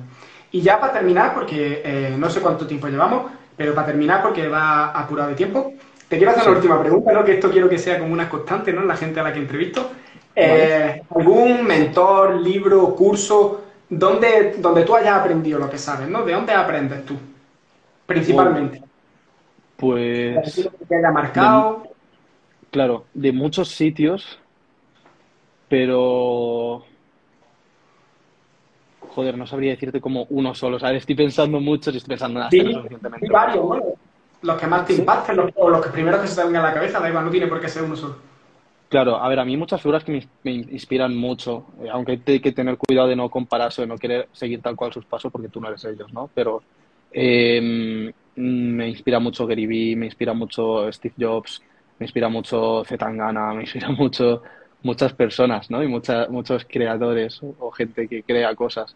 Y 0.51 0.61
ya 0.61 0.79
para 0.79 0.93
terminar, 0.93 1.33
porque 1.33 1.81
eh, 1.83 2.15
no 2.17 2.29
sé 2.29 2.39
cuánto 2.41 2.65
tiempo 2.67 2.87
llevamos, 2.87 3.31
pero 3.57 3.73
para 3.73 3.87
terminar, 3.87 4.21
porque 4.21 4.47
va 4.47 4.91
apurado 4.91 5.29
de 5.29 5.35
tiempo, 5.35 5.73
te 6.07 6.17
quiero 6.17 6.31
hacer 6.31 6.43
Sí. 6.43 6.49
la 6.49 6.55
última 6.55 6.79
pregunta, 6.79 7.11
¿no? 7.13 7.23
Que 7.25 7.33
esto 7.33 7.51
quiero 7.51 7.67
que 7.69 7.77
sea 7.79 7.99
como 7.99 8.13
una 8.13 8.29
constante, 8.29 8.71
¿no? 8.71 8.81
En 8.81 8.87
la 8.87 8.95
gente 8.97 9.19
a 9.19 9.23
la 9.23 9.33
que 9.33 9.39
entrevisto. 9.39 9.91
Eh, 10.35 11.01
¿Algún 11.15 11.65
mentor, 11.65 12.35
libro, 12.41 12.93
curso, 12.95 13.63
donde, 13.89 14.55
donde 14.59 14.83
tú 14.83 14.95
hayas 14.95 15.15
aprendido 15.19 15.59
lo 15.59 15.69
que 15.69 15.77
sabes, 15.77 16.07
¿no? 16.09 16.23
¿De 16.23 16.33
dónde 16.33 16.53
aprendes 16.53 17.05
tú? 17.05 17.15
Principalmente. 18.05 18.81
Pues, 19.77 20.69
que 20.79 20.85
te 20.85 20.95
haya 20.97 21.11
marcado. 21.11 21.83
claro, 22.71 23.05
de 23.13 23.31
muchos 23.31 23.69
sitios, 23.69 24.39
pero... 25.67 26.85
Joder, 29.15 29.37
no 29.37 29.47
sabría 29.47 29.71
decirte 29.71 30.01
como 30.01 30.25
uno 30.29 30.53
solo, 30.53 30.77
¿sabes? 30.77 30.99
Estoy 30.99 31.15
pensando 31.15 31.59
mucho 31.61 31.89
y 31.91 31.97
estoy 31.97 32.09
pensando 32.09 32.39
en 32.39 32.45
hacerlo 32.45 32.73
suficientemente. 32.73 33.27
varios, 33.31 33.65
¿no? 33.65 33.81
Los 34.41 34.59
que 34.59 34.67
más 34.67 34.85
te 34.85 34.93
impacten, 34.93 35.37
los, 35.37 35.51
o 35.55 35.69
los 35.69 35.81
que 35.85 35.89
primeros 35.89 36.21
que 36.21 36.27
se 36.27 36.35
te 36.35 36.43
vengan 36.45 36.65
a 36.65 36.67
la 36.69 36.73
cabeza, 36.73 36.99
da 36.99 37.07
igual, 37.09 37.25
no 37.25 37.31
tiene 37.31 37.47
por 37.47 37.61
qué 37.61 37.69
ser 37.69 37.83
uno 37.83 37.95
solo. 37.95 38.15
Claro, 38.89 39.15
a 39.17 39.27
ver, 39.29 39.39
a 39.39 39.45
mí 39.45 39.57
muchas 39.57 39.81
figuras 39.81 40.03
que 40.03 40.11
me, 40.11 40.19
ins- 40.19 40.29
me 40.43 40.51
inspiran 40.51 41.15
mucho, 41.15 41.67
eh, 41.83 41.89
aunque 41.91 42.21
hay 42.25 42.39
que 42.39 42.51
tener 42.51 42.77
cuidado 42.77 43.07
de 43.07 43.15
no 43.15 43.29
compararse, 43.29 43.81
de 43.81 43.87
no 43.87 43.97
querer 43.97 44.29
seguir 44.31 44.61
tal 44.61 44.75
cual 44.75 44.93
sus 44.93 45.05
pasos, 45.05 45.31
porque 45.31 45.49
tú 45.49 45.59
no 45.59 45.69
eres 45.69 45.83
ellos, 45.85 46.11
¿no? 46.13 46.29
Pero 46.33 46.61
eh, 47.11 48.11
mm, 48.35 48.41
me 48.75 48.89
inspira 48.89 49.19
mucho 49.19 49.47
Gary 49.47 49.65
Vee, 49.65 49.95
me 49.95 50.05
inspira 50.05 50.33
mucho 50.33 50.91
Steve 50.91 51.15
Jobs, 51.17 51.61
me 51.97 52.05
inspira 52.05 52.29
mucho 52.29 52.83
Zetangana, 52.85 53.53
me 53.53 53.61
inspira 53.61 53.89
mucho 53.89 54.41
muchas 54.85 55.13
personas, 55.13 55.69
¿no? 55.71 55.83
Y 55.83 55.87
mucha- 55.87 56.27
muchos 56.29 56.65
creadores 56.65 57.39
o, 57.43 57.71
gente 57.71 58.07
que 58.09 58.23
crea 58.23 58.55
cosas. 58.55 58.95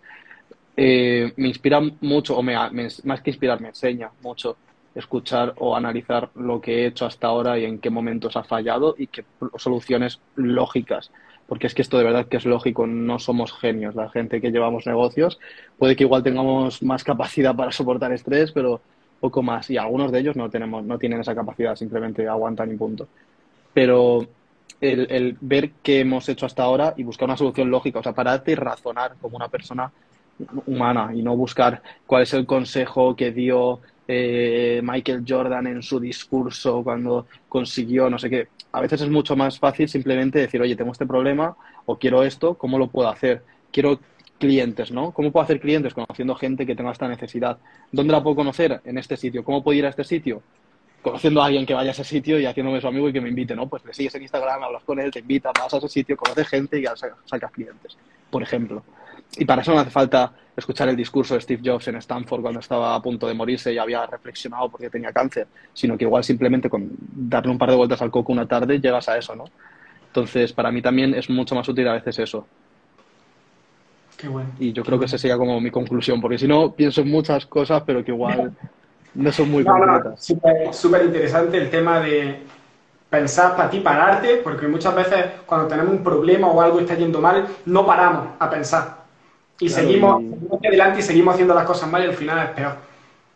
Eh, 0.78 1.34
me 1.38 1.48
inspira 1.50 1.82
mucho, 2.02 2.38
o 2.38 2.44
me, 2.44 2.56
me- 2.72 2.88
más 3.04 3.22
que 3.22 3.32
inspirar, 3.32 3.62
me 3.62 3.70
enseña 3.70 4.12
mucho 4.22 4.60
escuchar 4.96 5.54
o 5.58 5.76
analizar 5.76 6.32
lo 6.36 6.62
que 6.62 6.84
he 6.84 6.88
hecho 6.88 7.06
hasta 7.06 7.28
ahora 7.28 7.60
y 7.60 7.66
en 7.66 7.80
qué 7.80 7.90
momentos 7.90 8.36
ha 8.38 8.44
fallado 8.44 8.96
y 8.98 9.08
qué 9.08 9.26
soluciones 9.58 10.22
lógicas. 10.36 11.12
Porque 11.46 11.68
es 11.68 11.74
que 11.76 11.82
esto 11.82 11.98
de 11.98 12.04
verdad 12.06 12.28
que 12.28 12.38
es 12.38 12.46
lógico, 12.46 12.88
no 12.88 13.20
somos 13.20 13.54
genios. 13.54 13.96
La 13.96 14.10
gente 14.10 14.42
que 14.42 14.52
llevamos 14.52 14.86
negocios 14.88 15.40
puede 15.78 15.96
que 15.96 16.04
igual 16.04 16.24
tengamos 16.24 16.82
más 16.84 17.04
capacidad 17.04 17.56
para 17.56 17.72
soportar 17.72 18.12
estrés, 18.14 18.52
pero 18.52 18.86
poco 19.20 19.42
más. 19.44 19.70
Y 19.70 19.78
algunos 19.78 20.12
de 20.12 20.20
ellos 20.20 20.36
no 20.38 20.50
tenemos, 20.50 20.86
no 20.86 20.98
tienen 21.00 21.22
esa 21.22 21.36
capacidad, 21.36 21.76
simplemente 21.76 22.28
aguantan 22.28 22.72
y 22.72 22.78
punto. 22.78 23.10
Pero 23.74 24.36
el, 24.82 25.08
el 25.12 25.38
ver 25.42 25.72
qué 25.84 26.02
hemos 26.02 26.28
hecho 26.30 26.46
hasta 26.46 26.64
ahora 26.64 26.94
y 26.98 27.04
buscar 27.04 27.28
una 27.28 27.38
solución 27.38 27.70
lógica, 27.70 28.00
o 28.00 28.04
sea, 28.04 28.14
pararte 28.14 28.52
y 28.52 28.56
razonar 28.56 29.16
como 29.22 29.36
una 29.36 29.48
persona 29.48 29.92
humana 30.66 31.12
y 31.14 31.22
no 31.22 31.36
buscar 31.36 31.82
cuál 32.06 32.24
es 32.24 32.34
el 32.34 32.46
consejo 32.46 33.16
que 33.16 33.32
dio 33.32 33.82
eh, 34.08 34.82
Michael 34.84 35.24
Jordan 35.28 35.68
en 35.68 35.84
su 35.84 36.00
discurso 36.00 36.84
cuando 36.84 37.28
consiguió 37.48 38.10
no 38.10 38.18
sé 38.18 38.30
qué. 38.30 38.48
A 38.72 38.82
veces 38.82 39.02
es 39.02 39.10
mucho 39.10 39.36
más 39.36 39.60
fácil 39.60 39.90
simplemente 39.90 40.40
decir, 40.40 40.62
oye, 40.62 40.76
tengo 40.76 40.92
este 40.92 41.06
problema 41.06 41.56
o 41.86 41.98
quiero 41.98 42.24
esto, 42.24 42.56
¿cómo 42.56 42.78
lo 42.78 42.88
puedo 42.88 43.10
hacer? 43.10 43.44
Quiero 43.72 44.00
clientes, 44.40 44.92
¿no? 44.92 45.12
¿Cómo 45.12 45.32
puedo 45.32 45.44
hacer 45.44 45.60
clientes? 45.60 45.94
Conociendo 45.94 46.34
gente 46.36 46.66
que 46.66 46.76
tenga 46.76 46.92
esta 46.92 47.08
necesidad. 47.08 47.58
¿Dónde 47.92 48.14
la 48.14 48.24
puedo 48.24 48.38
conocer? 48.38 48.82
En 48.86 48.98
este 48.98 49.18
sitio. 49.18 49.44
¿Cómo 49.44 49.64
puedo 49.64 49.78
ir 49.78 49.86
a 49.86 49.90
este 49.90 50.04
sitio? 50.04 50.42
Conociendo 51.02 51.42
a 51.42 51.46
alguien 51.46 51.66
que 51.66 51.74
vaya 51.74 51.92
a 51.92 51.94
ese 51.94 52.04
sitio 52.04 52.40
y 52.40 52.46
haciéndome 52.46 52.82
su 52.82 52.88
amigo 52.88 53.08
y 53.08 53.14
que 53.14 53.22
me 53.22 53.30
invite, 53.30 53.56
¿no? 53.56 53.70
Pues 53.70 53.86
le 53.86 53.94
sigues 53.94 54.14
en 54.16 54.24
Instagram, 54.24 54.64
hablas 54.64 54.84
con 54.84 55.00
él, 55.00 55.12
te 55.12 55.20
invita, 55.20 55.52
vas 55.58 55.74
a 55.74 55.78
ese 55.78 55.88
sitio, 55.88 56.18
conoces 56.18 56.48
gente 56.48 56.78
y 56.80 56.84
ya 56.84 56.96
sa- 56.96 57.16
sacas 57.26 57.52
clientes, 57.52 57.98
por 58.30 58.44
ejemplo. 58.44 58.84
Y 59.38 59.46
para 59.46 59.62
eso 59.62 59.74
no 59.74 59.80
hace 59.80 59.92
falta 59.92 60.34
escuchar 60.58 60.90
el 60.90 60.96
discurso 60.98 61.36
de 61.36 61.42
Steve 61.42 61.62
Jobs 61.64 61.88
en 61.88 61.96
Stanford 61.98 62.42
cuando 62.42 62.60
estaba 62.60 62.96
a 62.96 63.02
punto 63.02 63.28
de 63.28 63.34
morirse 63.34 63.72
y 63.72 63.78
había 63.78 64.06
reflexionado 64.06 64.70
porque 64.70 64.90
tenía 64.90 65.14
cáncer, 65.14 65.48
sino 65.74 65.98
que 65.98 66.04
igual 66.04 66.24
simplemente 66.24 66.70
con 66.70 66.90
darle 67.00 67.52
un 67.52 67.58
par 67.58 67.70
de 67.70 67.78
vueltas 67.78 68.02
al 68.02 68.12
coco 68.12 68.34
una 68.34 68.48
tarde 68.48 68.80
llegas 68.80 69.08
a 69.08 69.18
eso, 69.18 69.36
¿no? 69.36 69.46
Entonces, 70.08 70.52
para 70.54 70.72
mí 70.72 70.82
también 70.82 71.14
es 71.14 71.30
mucho 71.30 71.56
más 71.56 71.68
útil 71.70 71.88
a 71.88 71.94
veces 71.94 72.20
eso. 72.20 72.48
Qué 74.18 74.28
bueno. 74.28 74.50
Y 74.60 74.74
yo 74.74 74.84
creo 74.84 75.00
que 75.00 75.06
esa 75.06 75.18
sería 75.18 75.38
como 75.38 75.62
mi 75.62 75.72
conclusión, 75.72 76.20
porque 76.20 76.38
si 76.38 76.48
no, 76.48 76.74
pienso 76.76 77.02
en 77.02 77.10
muchas 77.10 77.46
cosas, 77.46 77.84
pero 77.86 78.04
que 78.04 78.12
igual 78.12 78.52
no 79.14 79.32
son 79.32 79.50
muy 79.50 79.66
No, 79.66 79.78
no, 79.86 79.94
concretas. 79.94 80.16
súper 80.18 80.74
súper 80.74 81.06
interesante 81.06 81.58
el 81.58 81.70
tema 81.70 82.00
de 82.00 82.40
pensar 83.10 83.56
para 83.56 83.70
ti, 83.70 83.80
pararte, 83.82 84.38
porque 84.44 84.68
muchas 84.68 84.96
veces 84.96 85.26
cuando 85.46 85.68
tenemos 85.68 85.94
un 85.94 86.04
problema 86.04 86.48
o 86.48 86.62
algo 86.62 86.80
está 86.80 86.96
yendo 86.96 87.22
mal, 87.22 87.48
no 87.66 87.86
paramos 87.86 88.30
a 88.40 88.50
pensar. 88.50 89.06
Y 89.60 89.70
Claro, 89.70 89.92
seguimos, 89.92 90.22
y- 90.22 90.30
seguimos 90.30 90.60
adelante 90.66 91.00
y 91.00 91.04
seguimos 91.04 91.34
haciendo 91.34 91.56
las 91.56 91.66
cosas 91.66 91.90
mal 91.90 92.04
y 92.04 92.08
al 92.08 92.14
final 92.16 92.40
es 92.48 92.52
peor. 92.56 92.76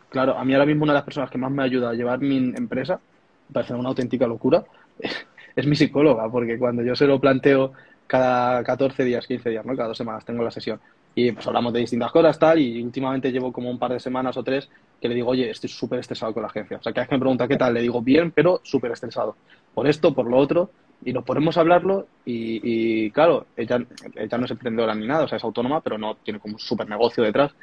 Claro, 0.10 0.38
a 0.38 0.46
mí 0.46 0.54
ahora 0.54 0.66
mismo 0.68 0.84
una 0.84 0.94
de 0.94 0.98
las 1.00 1.06
personas 1.06 1.30
que 1.32 1.38
más 1.40 1.52
me 1.52 1.64
ayuda 1.64 1.90
a 1.90 1.94
llevar 1.94 2.20
mi 2.20 2.38
empresa, 2.38 3.02
me 3.48 3.54
parece 3.54 3.74
una 3.74 3.90
auténtica 3.90 4.28
locura, 4.28 4.64
es 5.56 5.66
mi 5.66 5.76
psicóloga, 5.76 6.30
porque 6.30 6.58
cuando 6.60 6.84
yo 6.84 6.96
se 6.96 7.08
lo 7.08 7.20
planteo 7.20 7.74
cada 8.06 8.64
14 8.64 9.04
días, 9.04 9.26
15 9.26 9.50
días, 9.50 9.66
¿no? 9.66 9.76
Cada 9.76 9.88
dos 9.90 9.98
semanas 9.98 10.24
tengo 10.26 10.44
la 10.44 10.52
sesión 10.52 10.80
y 11.16 11.32
pues 11.32 11.46
hablamos 11.48 11.74
de 11.74 11.80
distintas 11.80 12.12
cosas, 12.12 12.38
tal, 12.40 12.60
y 12.60 12.82
últimamente 12.84 13.32
llevo 13.32 13.52
como 13.52 13.70
un 13.72 13.80
par 13.80 13.92
de 13.94 14.00
semanas 14.00 14.38
o 14.38 14.44
tres 14.44 14.70
que 15.04 15.10
le 15.10 15.16
digo, 15.16 15.32
oye, 15.32 15.50
estoy 15.50 15.70
súper 15.70 16.00
estresado 16.00 16.34
con 16.34 16.44
la 16.44 16.48
agencia. 16.48 16.78
O 16.78 16.82
sea, 16.82 16.94
cada 16.94 17.04
vez 17.04 17.10
que 17.10 17.16
me 17.16 17.20
pregunta 17.20 17.46
qué 17.46 17.58
tal, 17.58 17.74
le 17.74 17.82
digo 17.82 18.02
bien, 18.02 18.32
pero 18.32 18.62
súper 18.64 18.90
estresado. 18.94 19.36
Por 19.74 19.86
esto, 19.86 20.14
por 20.14 20.30
lo 20.30 20.38
otro, 20.38 20.72
y 21.04 21.12
nos 21.12 21.26
ponemos 21.26 21.58
a 21.58 21.60
hablarlo 21.60 22.08
y, 22.24 23.12
claro, 23.12 23.48
ella, 23.58 23.86
ella 24.16 24.38
no 24.38 24.46
es 24.46 24.52
emprendedora 24.52 24.96
ni 24.96 25.06
nada, 25.06 25.26
o 25.26 25.28
sea, 25.28 25.40
es 25.40 25.44
autónoma, 25.44 25.82
pero 25.82 25.98
no 25.98 26.16
tiene 26.16 26.40
como 26.40 26.54
un 26.54 26.60
súper 26.60 26.88
negocio 26.88 27.22
detrás, 27.22 27.54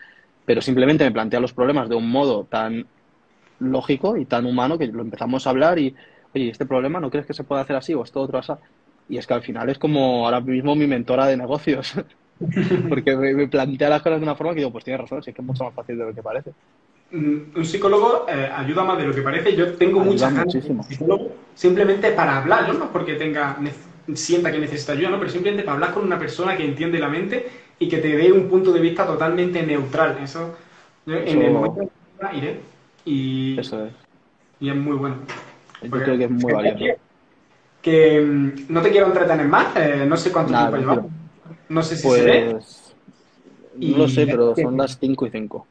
pero 0.45 0.61
simplemente 0.61 1.03
me 1.03 1.13
plantea 1.13 1.41
los 1.41 1.55
problemas 1.55 1.89
de 1.89 1.95
un 1.95 2.11
modo 2.11 2.45
tan 2.45 2.85
lógico 3.59 4.19
y 4.19 4.27
tan 4.27 4.45
humano 4.45 4.77
que 4.77 4.89
lo 4.89 5.01
empezamos 5.01 5.47
a 5.47 5.51
hablar 5.51 5.79
y, 5.79 5.95
oye, 6.35 6.51
¿este 6.51 6.67
problema 6.67 7.01
no 7.01 7.09
crees 7.09 7.25
que 7.25 7.33
se 7.33 7.45
puede 7.45 7.63
hacer 7.63 7.77
así 7.77 7.95
o 7.95 8.05
esto 8.05 8.21
otro 8.21 8.37
así? 8.37 8.53
Y 9.09 9.17
es 9.17 9.27
que 9.27 9.33
al 9.33 9.43
final 9.43 9.71
es 9.71 9.79
como 9.79 10.27
ahora 10.27 10.43
mismo 10.43 10.75
mi 10.75 10.87
mentora 10.87 11.25
de 11.25 11.39
negocios, 11.39 11.95
porque 12.91 13.17
me, 13.17 13.49
plantea 13.49 13.89
las 13.89 14.03
cosas 14.03 14.21
de 14.21 14.25
una 14.25 14.35
forma 14.35 14.53
que 14.53 14.61
digo, 14.61 14.73
pues 14.73 14.85
tienes 14.85 15.01
razón, 15.01 15.23
sí 15.23 15.33
que 15.33 15.41
es 15.41 15.47
mucho 15.47 15.65
más 15.65 15.73
fácil 15.73 15.97
de 15.97 16.05
lo 16.05 16.15
que 16.15 16.23
parece. 16.23 16.53
Mm, 17.13 17.57
Un 17.57 17.65
psicólogo 17.65 18.27
eh, 18.29 18.49
ayuda 18.55 18.85
más 18.85 18.99
de 18.99 19.05
lo 19.07 19.15
que 19.15 19.23
parece. 19.23 19.57
Yo 19.57 19.73
tengo 19.75 20.01
Ayuda 20.01 20.13
muchas 20.13 20.35
ganas 20.35 20.53
de 20.55 20.83
psicólogo 20.85 21.33
simplemente 21.55 22.13
para 22.13 22.39
hablar, 22.39 22.73
no 22.75 22.91
porque 22.93 23.15
tenga 23.15 23.57
sienta 24.15 24.51
que 24.51 24.59
necesita 24.59 24.93
ayuda, 24.93 25.11
¿no? 25.11 25.19
pero 25.19 25.31
simplemente 25.31 25.63
para 25.65 25.75
hablar 25.75 25.93
con 25.95 26.05
una 26.05 26.19
persona 26.19 26.57
que 26.57 26.65
entiende 26.65 26.99
la 26.99 27.09
mente 27.09 27.49
y 27.79 27.89
que 27.89 27.99
te 27.99 28.17
dé 28.17 28.33
un 28.33 28.49
punto 28.49 28.73
de 28.73 28.81
vista 28.81 29.07
totalmente 29.07 29.63
neutral. 29.63 30.19
Eso, 30.23 30.57
yo 31.07 31.17
en 31.17 31.29
Eso- 31.29 31.41
el 31.41 31.53
momento 31.53 31.81
que 31.81 31.89
pueda, 32.19 32.35
iré 32.35 32.61
y, 33.05 33.59
Eso 33.59 33.85
es. 33.87 33.93
y 34.61 34.69
es 34.69 34.77
muy 34.77 34.97
bueno. 34.97 35.17
Yo 35.83 35.91
creo 35.91 36.19
que 36.19 36.25
es 36.25 36.31
muy 36.31 36.53
valioso. 36.53 36.85
Que 37.83 38.21
mm, 38.21 38.53
no 38.69 38.83
te 38.83 38.91
quiero 38.91 39.07
entretener 39.07 39.49
más, 39.49 39.75
eh, 39.77 40.05
no 40.07 40.17
sé 40.17 40.31
cuánto 40.33 40.53
Nada, 40.53 40.69
tiempo 40.69 40.91
llevamos. 40.91 41.13
No 41.69 41.83
sé 41.83 41.97
si 41.97 42.09
se 42.09 42.25
ve. 42.25 42.51
Pues 42.53 42.95
no 43.77 43.99
lo 43.99 44.09
sé, 44.09 44.27
pero 44.27 44.55
son 44.55 44.77
las 44.77 44.99
5 44.99 45.27
y 45.27 45.31
5. 45.31 45.67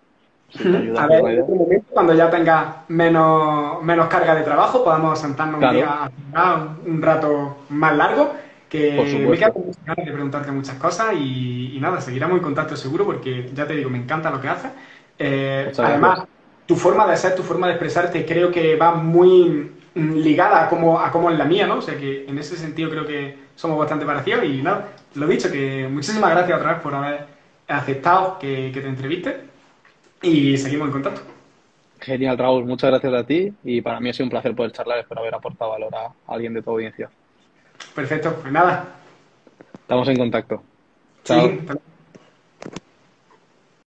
Si 0.49 0.91
A 0.95 1.07
ver, 1.07 1.27
en 1.27 1.41
otro 1.41 1.55
momento, 1.55 1.85
cuando 1.93 2.13
ya 2.13 2.29
tengas 2.29 2.75
menos, 2.89 3.81
menos 3.83 4.07
carga 4.07 4.33
de 4.35 4.43
trabajo, 4.43 4.83
podamos 4.83 5.19
sentarnos 5.19 5.59
Claro. 5.59 5.73
un 5.73 5.75
día 5.75 5.87
a 6.05 6.09
cenar 6.31 6.57
un, 6.85 6.95
un 6.95 7.01
rato 7.01 7.65
más 7.69 7.95
largo, 7.95 8.33
que 8.67 9.19
me 9.19 9.27
muchas 9.27 9.51
ganas 9.85 10.05
de 10.05 10.11
preguntarte 10.11 10.51
muchas 10.51 10.77
cosas 10.77 11.13
y, 11.15 11.75
y 11.77 11.79
nada, 11.79 12.01
seguiremos 12.01 12.37
en 12.37 12.43
contacto 12.43 12.75
seguro 12.75 13.05
porque 13.05 13.51
ya 13.53 13.67
te 13.67 13.75
digo, 13.75 13.89
me 13.89 13.99
encanta 13.99 14.31
lo 14.31 14.41
que 14.41 14.47
haces. 14.49 14.71
Eh, 15.17 15.77
además, 15.81 16.19
tu 16.65 16.75
forma 16.75 17.07
de 17.07 17.17
ser, 17.17 17.35
tu 17.35 17.43
forma 17.43 17.67
de 17.67 17.73
expresarte, 17.73 18.25
creo 18.25 18.51
que 18.51 18.75
va 18.75 18.93
muy 18.95 19.71
mm, 19.93 20.13
ligada 20.15 20.63
a 20.63 20.69
cómo, 20.69 20.99
a 20.99 21.11
cómo 21.11 21.29
es 21.29 21.37
la 21.37 21.45
mía, 21.45 21.67
¿no? 21.67 21.77
O 21.77 21.81
sea 21.81 21.97
que 21.97 22.25
en 22.27 22.37
ese 22.39 22.57
sentido 22.57 22.89
creo 22.89 23.05
que 23.05 23.37
somos 23.55 23.77
bastante 23.77 24.05
parecidos 24.05 24.45
y 24.45 24.61
nada, 24.61 24.89
lo 25.15 25.27
dicho, 25.27 25.51
que 25.51 25.87
muchísimas 25.91 26.31
gracias 26.31 26.57
otra 26.57 26.73
vez 26.73 26.81
por 26.81 26.95
haber 26.95 27.27
aceptado 27.67 28.37
que, 28.39 28.71
que 28.73 28.81
te 28.81 28.87
entreviste 28.87 29.48
y 30.21 30.57
seguimos 30.57 30.87
en 30.87 30.93
contacto. 30.93 31.21
Genial, 31.99 32.37
Raúl. 32.37 32.65
Muchas 32.65 32.89
gracias 32.89 33.13
a 33.13 33.25
ti 33.25 33.53
y 33.63 33.81
para 33.81 33.99
mí 33.99 34.09
ha 34.09 34.13
sido 34.13 34.25
un 34.25 34.29
placer 34.29 34.55
poder 34.55 34.71
charlar. 34.71 34.99
Espero 34.99 35.21
haber 35.21 35.35
aportado 35.35 35.71
valor 35.71 35.93
a 35.95 36.13
alguien 36.27 36.53
de 36.53 36.61
tu 36.61 36.71
audiencia. 36.71 37.09
Perfecto, 37.93 38.35
pues 38.41 38.51
nada. 38.51 38.95
Estamos 39.73 40.07
en 40.07 40.17
contacto. 40.17 40.63
Chao. 41.23 41.49
Sí, 41.49 41.59